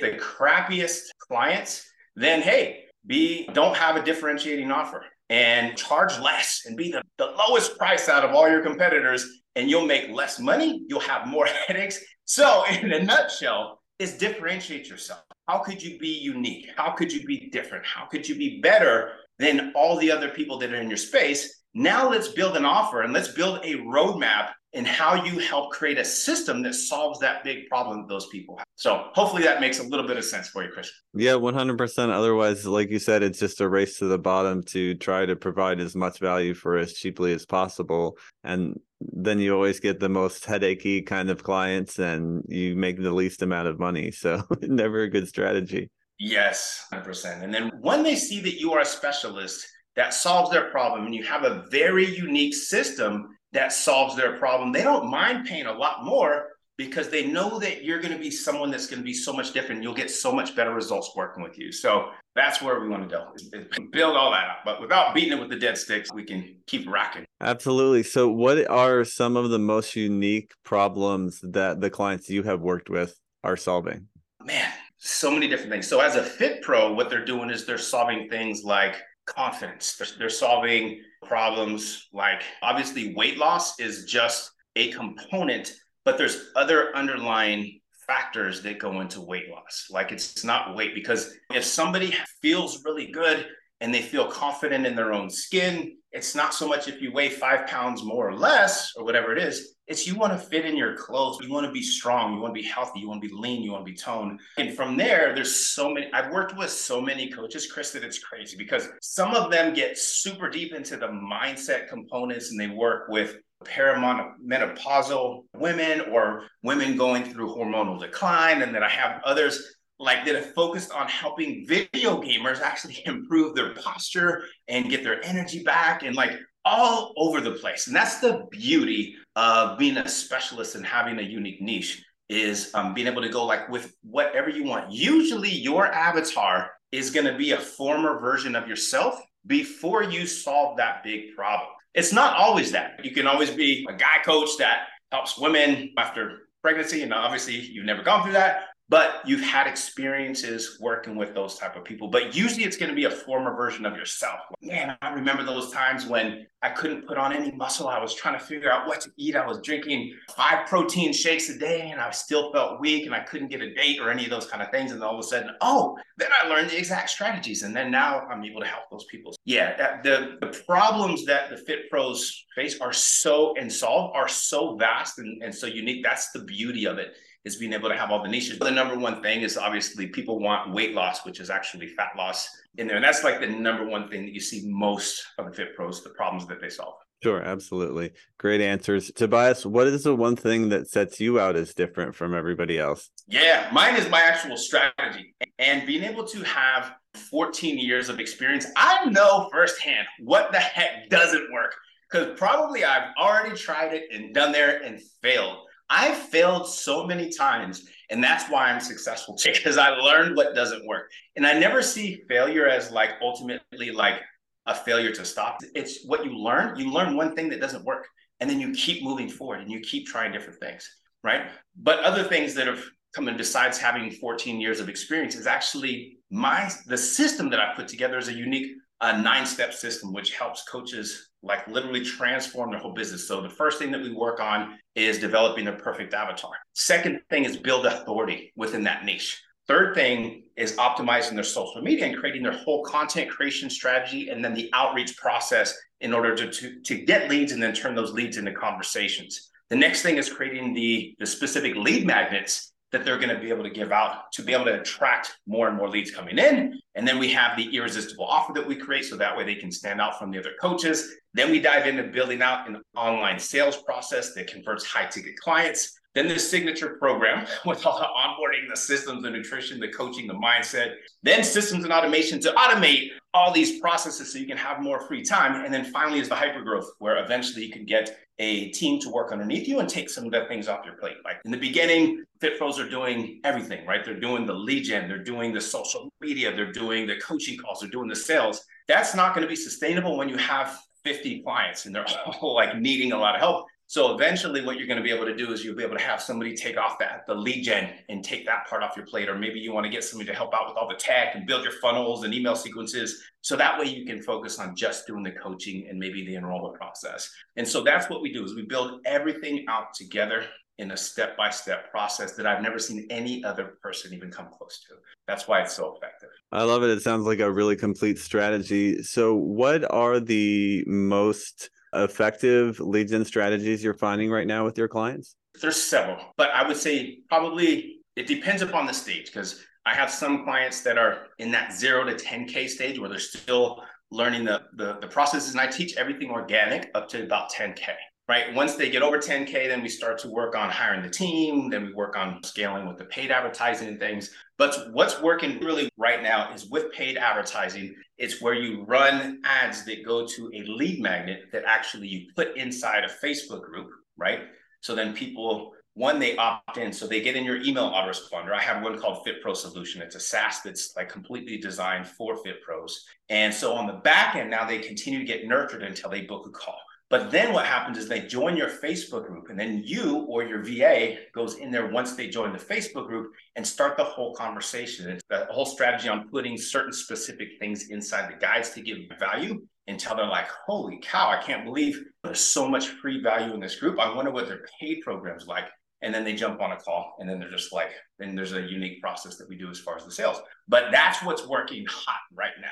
the 0.00 0.18
crappiest 0.18 1.02
clients, 1.18 1.84
then 2.16 2.42
hey, 2.42 2.84
be 3.06 3.48
don't 3.52 3.76
have 3.76 3.96
a 3.96 4.04
differentiating 4.04 4.70
offer 4.70 5.04
and 5.28 5.76
charge 5.76 6.18
less 6.18 6.62
and 6.66 6.76
be 6.76 6.90
the, 6.90 7.02
the 7.18 7.26
lowest 7.26 7.78
price 7.78 8.08
out 8.08 8.24
of 8.24 8.34
all 8.34 8.48
your 8.48 8.62
competitors 8.62 9.26
and 9.56 9.70
you'll 9.70 9.86
make 9.86 10.10
less 10.10 10.38
money 10.38 10.84
you'll 10.88 11.00
have 11.00 11.26
more 11.26 11.46
headaches. 11.66 11.98
So 12.24 12.64
in 12.70 12.92
a 12.92 13.02
nutshell 13.02 13.80
is 13.98 14.14
differentiate 14.14 14.88
yourself. 14.88 15.22
How 15.46 15.58
could 15.58 15.82
you 15.82 15.98
be 15.98 16.18
unique? 16.18 16.68
How 16.76 16.92
could 16.92 17.12
you 17.12 17.24
be 17.24 17.50
different? 17.50 17.84
How 17.84 18.06
could 18.06 18.28
you 18.28 18.34
be 18.36 18.60
better 18.60 19.12
than 19.38 19.72
all 19.74 19.96
the 19.96 20.10
other 20.10 20.28
people 20.28 20.58
that 20.58 20.72
are 20.72 20.80
in 20.80 20.88
your 20.88 20.96
space? 20.96 21.64
Now 21.74 22.08
let's 22.08 22.28
build 22.28 22.56
an 22.56 22.64
offer 22.64 23.02
and 23.02 23.12
let's 23.12 23.32
build 23.32 23.60
a 23.64 23.74
roadmap 23.76 24.50
in 24.72 24.84
how 24.84 25.24
you 25.24 25.38
help 25.40 25.72
create 25.72 25.98
a 25.98 26.04
system 26.04 26.62
that 26.62 26.74
solves 26.74 27.18
that 27.18 27.42
big 27.42 27.68
problem 27.68 28.06
those 28.06 28.26
people 28.28 28.56
have. 28.56 28.66
So 28.76 29.08
hopefully 29.14 29.42
that 29.42 29.60
makes 29.60 29.80
a 29.80 29.82
little 29.82 30.06
bit 30.06 30.16
of 30.16 30.24
sense 30.24 30.48
for 30.48 30.62
you, 30.62 30.70
Chris. 30.70 30.90
Yeah, 31.12 31.32
100%. 31.32 32.10
Otherwise, 32.10 32.64
like 32.66 32.90
you 32.90 33.00
said, 33.00 33.22
it's 33.22 33.40
just 33.40 33.60
a 33.60 33.68
race 33.68 33.98
to 33.98 34.06
the 34.06 34.18
bottom 34.18 34.62
to 34.64 34.94
try 34.94 35.26
to 35.26 35.34
provide 35.34 35.80
as 35.80 35.96
much 35.96 36.20
value 36.20 36.54
for 36.54 36.78
as 36.78 36.94
cheaply 36.94 37.32
as 37.32 37.44
possible. 37.44 38.16
And 38.44 38.78
then 39.00 39.40
you 39.40 39.54
always 39.54 39.80
get 39.80 39.98
the 39.98 40.08
most 40.08 40.44
headachy 40.44 41.04
kind 41.04 41.30
of 41.30 41.42
clients 41.42 41.98
and 41.98 42.44
you 42.48 42.76
make 42.76 43.02
the 43.02 43.12
least 43.12 43.42
amount 43.42 43.66
of 43.66 43.80
money. 43.80 44.12
So 44.12 44.42
never 44.62 45.02
a 45.02 45.10
good 45.10 45.26
strategy. 45.26 45.90
Yes, 46.18 46.86
100%. 46.92 47.42
And 47.42 47.52
then 47.52 47.72
when 47.80 48.04
they 48.04 48.14
see 48.14 48.40
that 48.40 48.60
you 48.60 48.72
are 48.72 48.80
a 48.80 48.84
specialist, 48.84 49.66
that 49.96 50.14
solves 50.14 50.50
their 50.50 50.70
problem 50.70 51.06
and 51.06 51.14
you 51.14 51.24
have 51.24 51.44
a 51.44 51.64
very 51.70 52.06
unique 52.06 52.54
system 52.54 53.28
that 53.52 53.72
solves 53.72 54.16
their 54.16 54.36
problem, 54.38 54.72
they 54.72 54.82
don't 54.82 55.10
mind 55.10 55.46
paying 55.46 55.66
a 55.66 55.72
lot 55.72 56.04
more 56.04 56.50
because 56.76 57.10
they 57.10 57.26
know 57.26 57.58
that 57.58 57.84
you're 57.84 58.00
going 58.00 58.14
to 58.14 58.18
be 58.18 58.30
someone 58.30 58.70
that's 58.70 58.86
going 58.86 59.00
to 59.00 59.04
be 59.04 59.12
so 59.12 59.34
much 59.34 59.52
different. 59.52 59.82
You'll 59.82 59.92
get 59.92 60.10
so 60.10 60.32
much 60.32 60.56
better 60.56 60.72
results 60.72 61.12
working 61.14 61.42
with 61.42 61.58
you. 61.58 61.72
So 61.72 62.10
that's 62.34 62.62
where 62.62 62.80
we 62.80 62.88
want 62.88 63.02
to 63.02 63.08
go 63.08 63.28
is, 63.34 63.50
is 63.52 63.66
build 63.92 64.16
all 64.16 64.30
that 64.30 64.48
up. 64.48 64.58
But 64.64 64.80
without 64.80 65.14
beating 65.14 65.36
it 65.36 65.40
with 65.40 65.50
the 65.50 65.58
dead 65.58 65.76
sticks, 65.76 66.10
we 66.12 66.24
can 66.24 66.56
keep 66.66 66.88
rocking. 66.88 67.26
Absolutely. 67.40 68.02
So, 68.02 68.30
what 68.30 68.66
are 68.70 69.04
some 69.04 69.36
of 69.36 69.50
the 69.50 69.58
most 69.58 69.94
unique 69.96 70.52
problems 70.64 71.40
that 71.42 71.80
the 71.80 71.90
clients 71.90 72.30
you 72.30 72.44
have 72.44 72.60
worked 72.60 72.88
with 72.88 73.14
are 73.44 73.56
solving? 73.56 74.06
Man, 74.44 74.72
so 74.96 75.30
many 75.30 75.48
different 75.48 75.72
things. 75.72 75.86
So, 75.86 76.00
as 76.00 76.16
a 76.16 76.22
fit 76.22 76.62
pro, 76.62 76.94
what 76.94 77.10
they're 77.10 77.24
doing 77.24 77.50
is 77.50 77.66
they're 77.66 77.78
solving 77.78 78.28
things 78.28 78.64
like 78.64 78.96
confidence. 79.34 79.96
They're, 79.96 80.08
they're 80.18 80.28
solving 80.28 81.00
problems 81.24 82.08
like 82.12 82.42
obviously 82.62 83.14
weight 83.14 83.38
loss 83.38 83.78
is 83.78 84.04
just 84.04 84.50
a 84.76 84.90
component, 84.92 85.74
but 86.04 86.18
there's 86.18 86.50
other 86.56 86.94
underlying 86.96 87.80
factors 88.06 88.62
that 88.62 88.78
go 88.78 89.00
into 89.00 89.20
weight 89.20 89.48
loss. 89.50 89.86
Like 89.90 90.12
it's 90.12 90.44
not 90.44 90.74
weight 90.74 90.94
because 90.94 91.34
if 91.54 91.64
somebody 91.64 92.14
feels 92.42 92.84
really 92.84 93.10
good 93.10 93.46
and 93.80 93.94
they 93.94 94.02
feel 94.02 94.26
confident 94.26 94.86
in 94.86 94.96
their 94.96 95.12
own 95.12 95.30
skin, 95.30 95.96
it's 96.12 96.34
not 96.34 96.52
so 96.52 96.66
much 96.66 96.88
if 96.88 97.00
you 97.00 97.12
weigh 97.12 97.28
five 97.28 97.66
pounds 97.66 98.02
more 98.02 98.28
or 98.28 98.34
less 98.34 98.92
or 98.96 99.04
whatever 99.04 99.32
it 99.32 99.38
is. 99.38 99.74
It's 99.86 100.06
you 100.06 100.16
want 100.16 100.32
to 100.32 100.38
fit 100.38 100.64
in 100.64 100.76
your 100.76 100.96
clothes. 100.96 101.38
You 101.40 101.50
want 101.50 101.66
to 101.66 101.72
be 101.72 101.82
strong. 101.82 102.34
You 102.34 102.40
want 102.40 102.54
to 102.54 102.60
be 102.60 102.66
healthy. 102.66 103.00
You 103.00 103.08
want 103.08 103.22
to 103.22 103.28
be 103.28 103.34
lean. 103.34 103.62
You 103.62 103.72
want 103.72 103.84
to 103.84 103.90
be 103.90 103.96
toned. 103.96 104.40
And 104.56 104.74
from 104.74 104.96
there, 104.96 105.34
there's 105.34 105.54
so 105.54 105.92
many. 105.92 106.12
I've 106.12 106.32
worked 106.32 106.56
with 106.56 106.70
so 106.70 107.00
many 107.00 107.30
coaches, 107.30 107.70
Chris, 107.70 107.90
that 107.92 108.04
it's 108.04 108.18
crazy 108.18 108.56
because 108.56 108.88
some 109.02 109.34
of 109.34 109.50
them 109.50 109.74
get 109.74 109.98
super 109.98 110.48
deep 110.48 110.74
into 110.74 110.96
the 110.96 111.08
mindset 111.08 111.88
components 111.88 112.50
and 112.50 112.60
they 112.60 112.68
work 112.68 113.08
with 113.08 113.36
perimenopausal 113.64 115.44
women 115.54 116.00
or 116.12 116.44
women 116.62 116.96
going 116.96 117.24
through 117.24 117.54
hormonal 117.54 118.00
decline. 118.00 118.62
And 118.62 118.74
then 118.74 118.82
I 118.82 118.88
have 118.88 119.20
others 119.24 119.76
like 120.00 120.24
that 120.24 120.34
have 120.34 120.54
focused 120.54 120.90
on 120.92 121.06
helping 121.06 121.66
video 121.66 122.20
gamers 122.20 122.60
actually 122.60 123.02
improve 123.06 123.54
their 123.54 123.74
posture 123.74 124.44
and 124.66 124.88
get 124.88 125.04
their 125.04 125.24
energy 125.24 125.62
back 125.62 126.02
and 126.02 126.16
like 126.16 126.32
all 126.64 127.12
over 127.16 127.40
the 127.40 127.52
place. 127.52 127.86
And 127.86 127.94
that's 127.94 128.18
the 128.18 128.46
beauty 128.50 129.14
of 129.36 129.78
being 129.78 129.98
a 129.98 130.08
specialist 130.08 130.74
and 130.74 130.84
having 130.84 131.18
a 131.18 131.22
unique 131.22 131.60
niche 131.60 132.02
is 132.28 132.70
um, 132.74 132.94
being 132.94 133.06
able 133.06 133.22
to 133.22 133.28
go 133.28 133.44
like 133.44 133.68
with 133.68 133.94
whatever 134.02 134.48
you 134.48 134.64
want. 134.64 134.90
Usually 134.90 135.50
your 135.50 135.86
avatar 135.86 136.70
is 136.92 137.10
going 137.10 137.26
to 137.26 137.36
be 137.36 137.52
a 137.52 137.58
former 137.58 138.18
version 138.20 138.56
of 138.56 138.66
yourself 138.66 139.20
before 139.46 140.02
you 140.02 140.26
solve 140.26 140.76
that 140.78 141.02
big 141.02 141.34
problem. 141.36 141.68
It's 141.94 142.12
not 142.12 142.36
always 142.36 142.72
that. 142.72 143.04
You 143.04 143.10
can 143.10 143.26
always 143.26 143.50
be 143.50 143.86
a 143.88 143.92
guy 143.92 144.18
coach 144.24 144.50
that 144.58 144.86
helps 145.12 145.38
women 145.38 145.92
after 145.98 146.48
pregnancy. 146.62 147.02
And 147.02 147.12
obviously 147.12 147.56
you've 147.56 147.84
never 147.84 148.02
gone 148.02 148.22
through 148.22 148.32
that, 148.32 148.68
but 148.90 149.22
you've 149.24 149.40
had 149.40 149.68
experiences 149.68 150.78
working 150.80 151.14
with 151.14 151.32
those 151.32 151.56
type 151.56 151.76
of 151.76 151.84
people. 151.84 152.08
But 152.08 152.34
usually 152.34 152.64
it's 152.64 152.76
going 152.76 152.88
to 152.88 152.94
be 152.94 153.04
a 153.04 153.10
former 153.10 153.54
version 153.54 153.86
of 153.86 153.96
yourself. 153.96 154.40
Man 154.60 154.96
i 155.00 155.12
remember 155.12 155.44
those 155.44 155.70
times 155.70 156.06
when 156.06 156.46
i 156.62 156.68
couldn't 156.68 157.06
put 157.06 157.16
on 157.16 157.32
any 157.32 157.52
muscle. 157.52 157.88
I 157.88 158.00
was 158.00 158.14
trying 158.14 158.38
to 158.38 158.44
figure 158.44 158.70
out 158.70 158.88
what 158.88 159.00
to 159.02 159.10
eat. 159.16 159.36
I 159.36 159.46
was 159.46 159.60
drinking 159.60 160.14
five 160.36 160.66
protein 160.66 161.12
shakes 161.12 161.48
a 161.48 161.56
day 161.56 161.90
and 161.90 162.00
i 162.00 162.10
still 162.10 162.52
felt 162.52 162.80
weak 162.80 163.06
and 163.06 163.14
i 163.14 163.20
couldn't 163.20 163.48
get 163.48 163.62
a 163.62 163.72
date 163.74 164.00
or 164.00 164.10
any 164.10 164.24
of 164.24 164.30
those 164.30 164.46
kind 164.46 164.62
of 164.62 164.70
things. 164.70 164.90
And 164.90 165.02
all 165.02 165.14
of 165.14 165.20
a 165.20 165.22
sudden 165.22 165.50
oh 165.60 165.96
then 166.18 166.30
i 166.42 166.48
learned 166.48 166.70
the 166.70 166.78
exact 166.78 167.10
strategies 167.10 167.62
and 167.62 167.74
then 167.74 167.90
now 167.92 168.26
i'm 168.28 168.42
able 168.44 168.60
to 168.60 168.66
help 168.66 168.90
those 168.90 169.04
people. 169.04 169.32
Yeah 169.44 170.00
the, 170.02 170.36
the 170.40 170.48
problems 170.66 171.24
that 171.26 171.50
the 171.50 171.56
fit 171.56 171.88
pros 171.90 172.44
face 172.56 172.80
are 172.80 172.92
so 172.92 173.54
and 173.56 173.72
solve 173.72 174.12
are 174.14 174.28
so 174.28 174.76
vast 174.76 175.18
and, 175.20 175.42
and 175.42 175.54
so 175.54 175.66
unique. 175.66 176.02
That's 176.02 176.32
the 176.32 176.40
beauty 176.40 176.86
of 176.86 176.98
it 176.98 177.14
is 177.44 177.56
being 177.56 177.72
able 177.72 177.88
to 177.88 177.96
have 177.96 178.10
all 178.10 178.22
the 178.22 178.28
niches. 178.28 178.58
The 178.58 178.70
number 178.70 178.98
one 178.98 179.22
thing 179.22 179.42
is 179.42 179.56
obviously 179.56 180.06
people 180.08 180.38
want 180.38 180.72
weight 180.72 180.94
loss, 180.94 181.24
which 181.24 181.40
is 181.40 181.50
actually 181.50 181.88
fat 181.88 182.10
loss 182.16 182.48
in 182.76 182.86
there. 182.86 182.96
And 182.96 183.04
that's 183.04 183.24
like 183.24 183.40
the 183.40 183.46
number 183.46 183.86
one 183.86 184.08
thing 184.08 184.26
that 184.26 184.32
you 184.32 184.40
see 184.40 184.62
most 184.66 185.22
of 185.38 185.46
the 185.46 185.52
fit 185.52 185.74
pros, 185.74 186.02
the 186.02 186.10
problems 186.10 186.46
that 186.48 186.60
they 186.60 186.68
solve. 186.68 186.94
Sure, 187.22 187.42
absolutely. 187.42 188.12
Great 188.38 188.62
answers. 188.62 189.12
Tobias, 189.14 189.66
what 189.66 189.86
is 189.86 190.04
the 190.04 190.16
one 190.16 190.36
thing 190.36 190.70
that 190.70 190.88
sets 190.88 191.20
you 191.20 191.38
out 191.38 191.54
as 191.54 191.74
different 191.74 192.14
from 192.14 192.34
everybody 192.34 192.78
else? 192.78 193.10
Yeah, 193.28 193.68
mine 193.72 193.96
is 193.96 194.08
my 194.08 194.22
actual 194.22 194.56
strategy 194.56 195.34
and 195.58 195.86
being 195.86 196.02
able 196.02 196.24
to 196.24 196.42
have 196.44 196.94
14 197.14 197.78
years 197.78 198.08
of 198.08 198.20
experience. 198.20 198.66
I 198.74 199.04
know 199.10 199.50
firsthand 199.52 200.06
what 200.20 200.50
the 200.52 200.60
heck 200.60 201.10
doesn't 201.10 201.52
work 201.52 201.74
because 202.10 202.38
probably 202.38 202.84
I've 202.84 203.10
already 203.20 203.54
tried 203.54 203.92
it 203.92 204.04
and 204.12 204.34
done 204.34 204.52
there 204.52 204.82
and 204.82 204.98
failed. 205.22 205.58
I 205.90 206.14
failed 206.14 206.68
so 206.68 207.04
many 207.04 207.30
times, 207.30 207.84
and 208.10 208.22
that's 208.22 208.48
why 208.48 208.70
I'm 208.70 208.80
successful 208.80 209.36
because 209.44 209.76
I 209.76 209.90
learned 209.90 210.36
what 210.36 210.54
doesn't 210.54 210.86
work. 210.86 211.10
And 211.36 211.46
I 211.46 211.58
never 211.58 211.82
see 211.82 212.22
failure 212.28 212.68
as 212.68 212.90
like 212.92 213.10
ultimately 213.20 213.90
like 213.90 214.20
a 214.66 214.74
failure 214.74 215.12
to 215.12 215.24
stop. 215.24 215.58
It's 215.74 216.04
what 216.06 216.24
you 216.24 216.38
learn. 216.38 216.78
You 216.78 216.92
learn 216.92 217.16
one 217.16 217.34
thing 217.34 217.48
that 217.50 217.60
doesn't 217.60 217.84
work, 217.84 218.06
and 218.38 218.48
then 218.48 218.60
you 218.60 218.72
keep 218.72 219.02
moving 219.02 219.28
forward 219.28 219.60
and 219.60 219.70
you 219.70 219.80
keep 219.80 220.06
trying 220.06 220.32
different 220.32 220.60
things, 220.60 220.88
right? 221.24 221.50
But 221.76 221.98
other 222.00 222.22
things 222.22 222.54
that 222.54 222.68
have 222.68 222.82
come 223.14 223.28
in 223.28 223.36
besides 223.36 223.76
having 223.76 224.10
14 224.12 224.60
years 224.60 224.78
of 224.78 224.88
experience 224.88 225.34
is 225.34 225.48
actually 225.48 226.18
my 226.30 226.70
the 226.86 226.96
system 226.96 227.50
that 227.50 227.58
I 227.58 227.74
put 227.74 227.88
together 227.88 228.18
is 228.18 228.28
a 228.28 228.32
unique 228.32 228.70
uh, 229.00 229.16
nine 229.20 229.46
step 229.46 229.72
system, 229.72 230.12
which 230.12 230.36
helps 230.36 230.62
coaches 230.68 231.29
like 231.42 231.66
literally 231.68 232.04
transform 232.04 232.70
their 232.70 232.80
whole 232.80 232.92
business. 232.92 233.26
So 233.26 233.40
the 233.40 233.48
first 233.48 233.78
thing 233.78 233.90
that 233.92 234.00
we 234.00 234.12
work 234.12 234.40
on 234.40 234.78
is 234.94 235.18
developing 235.18 235.68
a 235.68 235.72
perfect 235.72 236.12
avatar. 236.12 236.52
Second 236.74 237.20
thing 237.30 237.44
is 237.44 237.56
build 237.56 237.86
authority 237.86 238.52
within 238.56 238.82
that 238.84 239.04
niche. 239.04 239.40
Third 239.66 239.94
thing 239.94 240.44
is 240.56 240.76
optimizing 240.76 241.34
their 241.34 241.44
social 241.44 241.80
media 241.80 242.06
and 242.06 242.16
creating 242.16 242.42
their 242.42 242.52
whole 242.52 242.84
content 242.84 243.30
creation 243.30 243.70
strategy 243.70 244.28
and 244.28 244.44
then 244.44 244.52
the 244.52 244.68
outreach 244.72 245.16
process 245.16 245.78
in 246.00 246.12
order 246.12 246.34
to, 246.34 246.50
to, 246.50 246.80
to 246.80 247.04
get 247.04 247.30
leads 247.30 247.52
and 247.52 247.62
then 247.62 247.72
turn 247.72 247.94
those 247.94 248.12
leads 248.12 248.36
into 248.36 248.52
conversations. 248.52 249.50
The 249.68 249.76
next 249.76 250.02
thing 250.02 250.16
is 250.16 250.32
creating 250.32 250.74
the, 250.74 251.14
the 251.20 251.26
specific 251.26 251.76
lead 251.76 252.04
magnets 252.04 252.72
that 252.92 253.04
they're 253.04 253.18
going 253.18 253.34
to 253.34 253.40
be 253.40 253.50
able 253.50 253.62
to 253.62 253.70
give 253.70 253.92
out 253.92 254.32
to 254.32 254.42
be 254.42 254.52
able 254.52 254.64
to 254.64 254.80
attract 254.80 255.38
more 255.46 255.68
and 255.68 255.76
more 255.76 255.88
leads 255.88 256.10
coming 256.10 256.38
in. 256.38 256.80
And 256.94 257.06
then 257.06 257.18
we 257.18 257.30
have 257.32 257.56
the 257.56 257.74
irresistible 257.76 258.24
offer 258.24 258.52
that 258.54 258.66
we 258.66 258.74
create 258.74 259.04
so 259.04 259.16
that 259.16 259.36
way 259.36 259.44
they 259.44 259.54
can 259.54 259.70
stand 259.70 260.00
out 260.00 260.18
from 260.18 260.30
the 260.30 260.38
other 260.38 260.52
coaches. 260.60 261.14
Then 261.34 261.50
we 261.50 261.60
dive 261.60 261.86
into 261.86 262.04
building 262.04 262.42
out 262.42 262.68
an 262.68 262.82
online 262.96 263.38
sales 263.38 263.76
process 263.82 264.34
that 264.34 264.48
converts 264.48 264.84
high 264.84 265.06
ticket 265.06 265.36
clients. 265.36 265.99
Then 266.14 266.28
the 266.28 266.38
signature 266.38 266.96
program 266.98 267.46
with 267.66 267.86
all 267.86 267.98
the 267.98 268.04
onboarding, 268.04 268.68
the 268.68 268.76
systems, 268.76 269.22
the 269.22 269.30
nutrition, 269.30 269.80
the 269.80 269.88
coaching, 269.88 270.26
the 270.26 270.34
mindset. 270.34 270.94
Then 271.22 271.44
systems 271.44 271.84
and 271.84 271.92
automation 271.92 272.40
to 272.40 272.52
automate 272.52 273.10
all 273.32 273.52
these 273.52 273.78
processes 273.78 274.32
so 274.32 274.38
you 274.38 274.46
can 274.46 274.56
have 274.56 274.80
more 274.80 275.06
free 275.06 275.22
time. 275.22 275.64
And 275.64 275.72
then 275.72 275.84
finally 275.84 276.18
is 276.18 276.28
the 276.28 276.34
hyper 276.34 276.62
growth, 276.62 276.90
where 276.98 277.22
eventually 277.22 277.64
you 277.64 277.72
can 277.72 277.84
get 277.84 278.18
a 278.40 278.70
team 278.70 278.98
to 279.00 279.10
work 279.10 279.32
underneath 279.32 279.68
you 279.68 279.80
and 279.80 279.88
take 279.88 280.08
some 280.08 280.24
of 280.24 280.32
the 280.32 280.46
things 280.48 280.66
off 280.66 280.84
your 280.84 280.94
plate. 280.94 281.16
Like 281.24 281.36
in 281.44 281.50
the 281.50 281.58
beginning, 281.58 282.24
Fit 282.40 282.58
Pros 282.58 282.80
are 282.80 282.88
doing 282.88 283.40
everything, 283.44 283.86
right? 283.86 284.04
They're 284.04 284.18
doing 284.18 284.46
the 284.46 284.54
lead 284.54 284.84
gen, 284.84 285.08
they're 285.08 285.22
doing 285.22 285.52
the 285.52 285.60
social 285.60 286.10
media, 286.20 286.54
they're 286.56 286.72
doing 286.72 287.06
the 287.06 287.20
coaching 287.20 287.58
calls, 287.58 287.80
they're 287.80 287.90
doing 287.90 288.08
the 288.08 288.16
sales. 288.16 288.64
That's 288.88 289.14
not 289.14 289.34
going 289.34 289.42
to 289.42 289.48
be 289.48 289.56
sustainable 289.56 290.16
when 290.16 290.28
you 290.28 290.38
have 290.38 290.80
50 291.04 291.42
clients 291.42 291.86
and 291.86 291.94
they're 291.94 292.06
all 292.40 292.54
like 292.54 292.78
needing 292.78 293.12
a 293.12 293.18
lot 293.18 293.34
of 293.34 293.40
help. 293.40 293.66
So 293.90 294.14
eventually 294.14 294.64
what 294.64 294.78
you're 294.78 294.86
going 294.86 294.98
to 294.98 295.02
be 295.02 295.10
able 295.10 295.26
to 295.26 295.34
do 295.34 295.52
is 295.52 295.64
you'll 295.64 295.74
be 295.74 295.82
able 295.82 295.96
to 295.96 296.02
have 296.04 296.22
somebody 296.22 296.54
take 296.54 296.76
off 296.76 296.96
that 297.00 297.24
the 297.26 297.34
lead 297.34 297.64
gen 297.64 297.92
and 298.08 298.22
take 298.22 298.46
that 298.46 298.68
part 298.68 298.84
off 298.84 298.96
your 298.96 299.04
plate. 299.04 299.28
Or 299.28 299.36
maybe 299.36 299.58
you 299.58 299.72
want 299.72 299.82
to 299.84 299.90
get 299.90 300.04
somebody 300.04 300.30
to 300.30 300.36
help 300.36 300.54
out 300.54 300.68
with 300.68 300.76
all 300.76 300.88
the 300.88 300.94
tech 300.94 301.34
and 301.34 301.44
build 301.44 301.64
your 301.64 301.72
funnels 301.72 302.22
and 302.22 302.32
email 302.32 302.54
sequences. 302.54 303.20
So 303.40 303.56
that 303.56 303.80
way 303.80 303.86
you 303.86 304.06
can 304.06 304.22
focus 304.22 304.60
on 304.60 304.76
just 304.76 305.08
doing 305.08 305.24
the 305.24 305.32
coaching 305.32 305.88
and 305.90 305.98
maybe 305.98 306.24
the 306.24 306.36
enrollment 306.36 306.76
process. 306.76 307.28
And 307.56 307.66
so 307.66 307.82
that's 307.82 308.08
what 308.08 308.22
we 308.22 308.32
do 308.32 308.44
is 308.44 308.54
we 308.54 308.62
build 308.62 309.00
everything 309.06 309.64
out 309.68 309.92
together 309.92 310.44
in 310.78 310.92
a 310.92 310.96
step-by-step 310.96 311.90
process 311.90 312.34
that 312.36 312.46
I've 312.46 312.62
never 312.62 312.78
seen 312.78 313.08
any 313.10 313.42
other 313.42 313.76
person 313.82 314.14
even 314.14 314.30
come 314.30 314.50
close 314.56 314.84
to. 314.88 314.94
That's 315.26 315.48
why 315.48 315.62
it's 315.62 315.74
so 315.74 315.96
effective. 315.96 316.28
I 316.52 316.62
love 316.62 316.84
it. 316.84 316.90
It 316.90 317.02
sounds 317.02 317.26
like 317.26 317.40
a 317.40 317.50
really 317.50 317.74
complete 317.74 318.20
strategy. 318.20 319.02
So 319.02 319.34
what 319.34 319.82
are 319.92 320.20
the 320.20 320.84
most 320.86 321.70
effective 321.94 322.80
lead 322.80 323.08
gen 323.08 323.24
strategies 323.24 323.82
you're 323.82 323.94
finding 323.94 324.30
right 324.30 324.46
now 324.46 324.64
with 324.64 324.78
your 324.78 324.88
clients? 324.88 325.36
There's 325.60 325.80
several, 325.80 326.18
but 326.36 326.50
I 326.50 326.66
would 326.66 326.76
say 326.76 327.20
probably 327.28 328.00
it 328.16 328.26
depends 328.26 328.62
upon 328.62 328.86
the 328.86 328.92
stage 328.92 329.26
because 329.26 329.64
I 329.86 329.94
have 329.94 330.10
some 330.10 330.44
clients 330.44 330.82
that 330.82 330.98
are 330.98 331.26
in 331.38 331.50
that 331.52 331.72
zero 331.72 332.04
to 332.04 332.14
10K 332.14 332.68
stage 332.68 332.98
where 332.98 333.08
they're 333.08 333.18
still 333.18 333.82
learning 334.10 334.44
the, 334.44 334.62
the, 334.74 334.98
the 335.00 335.06
processes. 335.06 335.52
And 335.52 335.60
I 335.60 335.66
teach 335.66 335.96
everything 335.96 336.30
organic 336.30 336.90
up 336.94 337.08
to 337.10 337.22
about 337.22 337.50
10K 337.52 337.94
right? 338.30 338.54
Once 338.54 338.76
they 338.76 338.88
get 338.88 339.02
over 339.02 339.18
10K, 339.18 339.66
then 339.66 339.82
we 339.82 339.88
start 339.88 340.16
to 340.16 340.28
work 340.28 340.54
on 340.54 340.70
hiring 340.70 341.02
the 341.02 341.10
team. 341.10 341.68
Then 341.68 341.86
we 341.86 341.92
work 341.92 342.16
on 342.16 342.40
scaling 342.44 342.86
with 342.86 342.96
the 342.96 343.06
paid 343.06 343.32
advertising 343.32 343.88
and 343.88 343.98
things. 343.98 344.30
But 344.56 344.92
what's 344.92 345.20
working 345.20 345.58
really 345.58 345.90
right 345.96 346.22
now 346.22 346.54
is 346.54 346.70
with 346.70 346.92
paid 346.92 347.16
advertising, 347.16 347.92
it's 348.18 348.40
where 348.40 348.54
you 348.54 348.84
run 348.84 349.42
ads 349.44 349.84
that 349.86 350.06
go 350.06 350.24
to 350.24 350.50
a 350.54 350.62
lead 350.62 351.02
magnet 351.02 351.46
that 351.50 351.64
actually 351.66 352.06
you 352.06 352.28
put 352.36 352.56
inside 352.56 353.02
a 353.02 353.08
Facebook 353.08 353.62
group, 353.62 353.90
right? 354.16 354.42
So 354.80 354.94
then 354.94 355.12
people, 355.12 355.72
one, 355.94 356.20
they 356.20 356.36
opt 356.36 356.78
in. 356.78 356.92
So 356.92 357.08
they 357.08 357.20
get 357.20 357.34
in 357.34 357.42
your 357.42 357.60
email 357.62 357.90
autoresponder. 357.90 358.52
I 358.52 358.62
have 358.62 358.80
one 358.80 358.96
called 358.96 359.24
Fit 359.24 359.42
Pro 359.42 359.54
Solution. 359.54 360.02
It's 360.02 360.14
a 360.14 360.20
SaaS 360.20 360.60
that's 360.64 360.94
like 360.94 361.08
completely 361.08 361.58
designed 361.58 362.06
for 362.06 362.36
Fit 362.44 362.62
Pros. 362.62 363.06
And 363.28 363.52
so 363.52 363.72
on 363.72 363.88
the 363.88 363.94
back 363.94 364.36
end, 364.36 364.50
now 364.50 364.68
they 364.68 364.78
continue 364.78 365.18
to 365.18 365.24
get 365.24 365.48
nurtured 365.48 365.82
until 365.82 366.10
they 366.10 366.20
book 366.20 366.46
a 366.46 366.50
call. 366.50 366.78
But 367.10 367.32
then 367.32 367.52
what 367.52 367.66
happens 367.66 367.98
is 367.98 368.06
they 368.08 368.20
join 368.20 368.56
your 368.56 368.68
Facebook 368.68 369.26
group, 369.26 369.50
and 369.50 369.58
then 369.58 369.82
you 369.84 370.24
or 370.28 370.44
your 370.44 370.62
VA 370.62 371.16
goes 371.34 371.56
in 371.56 371.72
there 371.72 371.88
once 371.88 372.14
they 372.14 372.28
join 372.28 372.52
the 372.52 372.58
Facebook 372.58 373.08
group 373.08 373.32
and 373.56 373.66
start 373.66 373.96
the 373.96 374.04
whole 374.04 374.32
conversation. 374.36 375.10
It's 375.10 375.22
the 375.28 375.46
whole 375.50 375.66
strategy 375.66 376.08
on 376.08 376.28
putting 376.28 376.56
certain 376.56 376.92
specific 376.92 377.48
things 377.58 377.88
inside 377.90 378.32
the 378.32 378.38
guides 378.38 378.70
to 378.70 378.80
give 378.80 378.98
value 379.18 379.60
until 379.88 380.14
they're 380.14 380.26
like, 380.26 380.46
holy 380.66 381.00
cow, 381.02 381.28
I 381.28 381.42
can't 381.42 381.64
believe 381.64 382.00
there's 382.22 382.38
so 382.38 382.68
much 382.68 382.86
free 382.88 383.20
value 383.20 383.54
in 383.54 383.60
this 383.60 383.74
group. 383.74 383.98
I 383.98 384.14
wonder 384.14 384.30
what 384.30 384.46
their 384.46 384.64
paid 384.80 385.00
program's 385.02 385.48
like. 385.48 385.64
And 386.02 386.14
then 386.14 386.22
they 386.24 386.34
jump 386.34 386.62
on 386.62 386.72
a 386.72 386.76
call, 386.76 387.16
and 387.18 387.28
then 387.28 387.40
they're 387.40 387.50
just 387.50 387.72
like, 387.72 387.90
then 388.18 388.34
there's 388.34 388.54
a 388.54 388.62
unique 388.62 389.02
process 389.02 389.36
that 389.36 389.48
we 389.48 389.58
do 389.58 389.68
as 389.68 389.80
far 389.80 389.96
as 389.96 390.04
the 390.04 390.12
sales. 390.12 390.40
But 390.68 390.92
that's 390.92 391.22
what's 391.24 391.46
working 391.46 391.84
hot 391.90 392.20
right 392.32 392.54
now. 392.60 392.68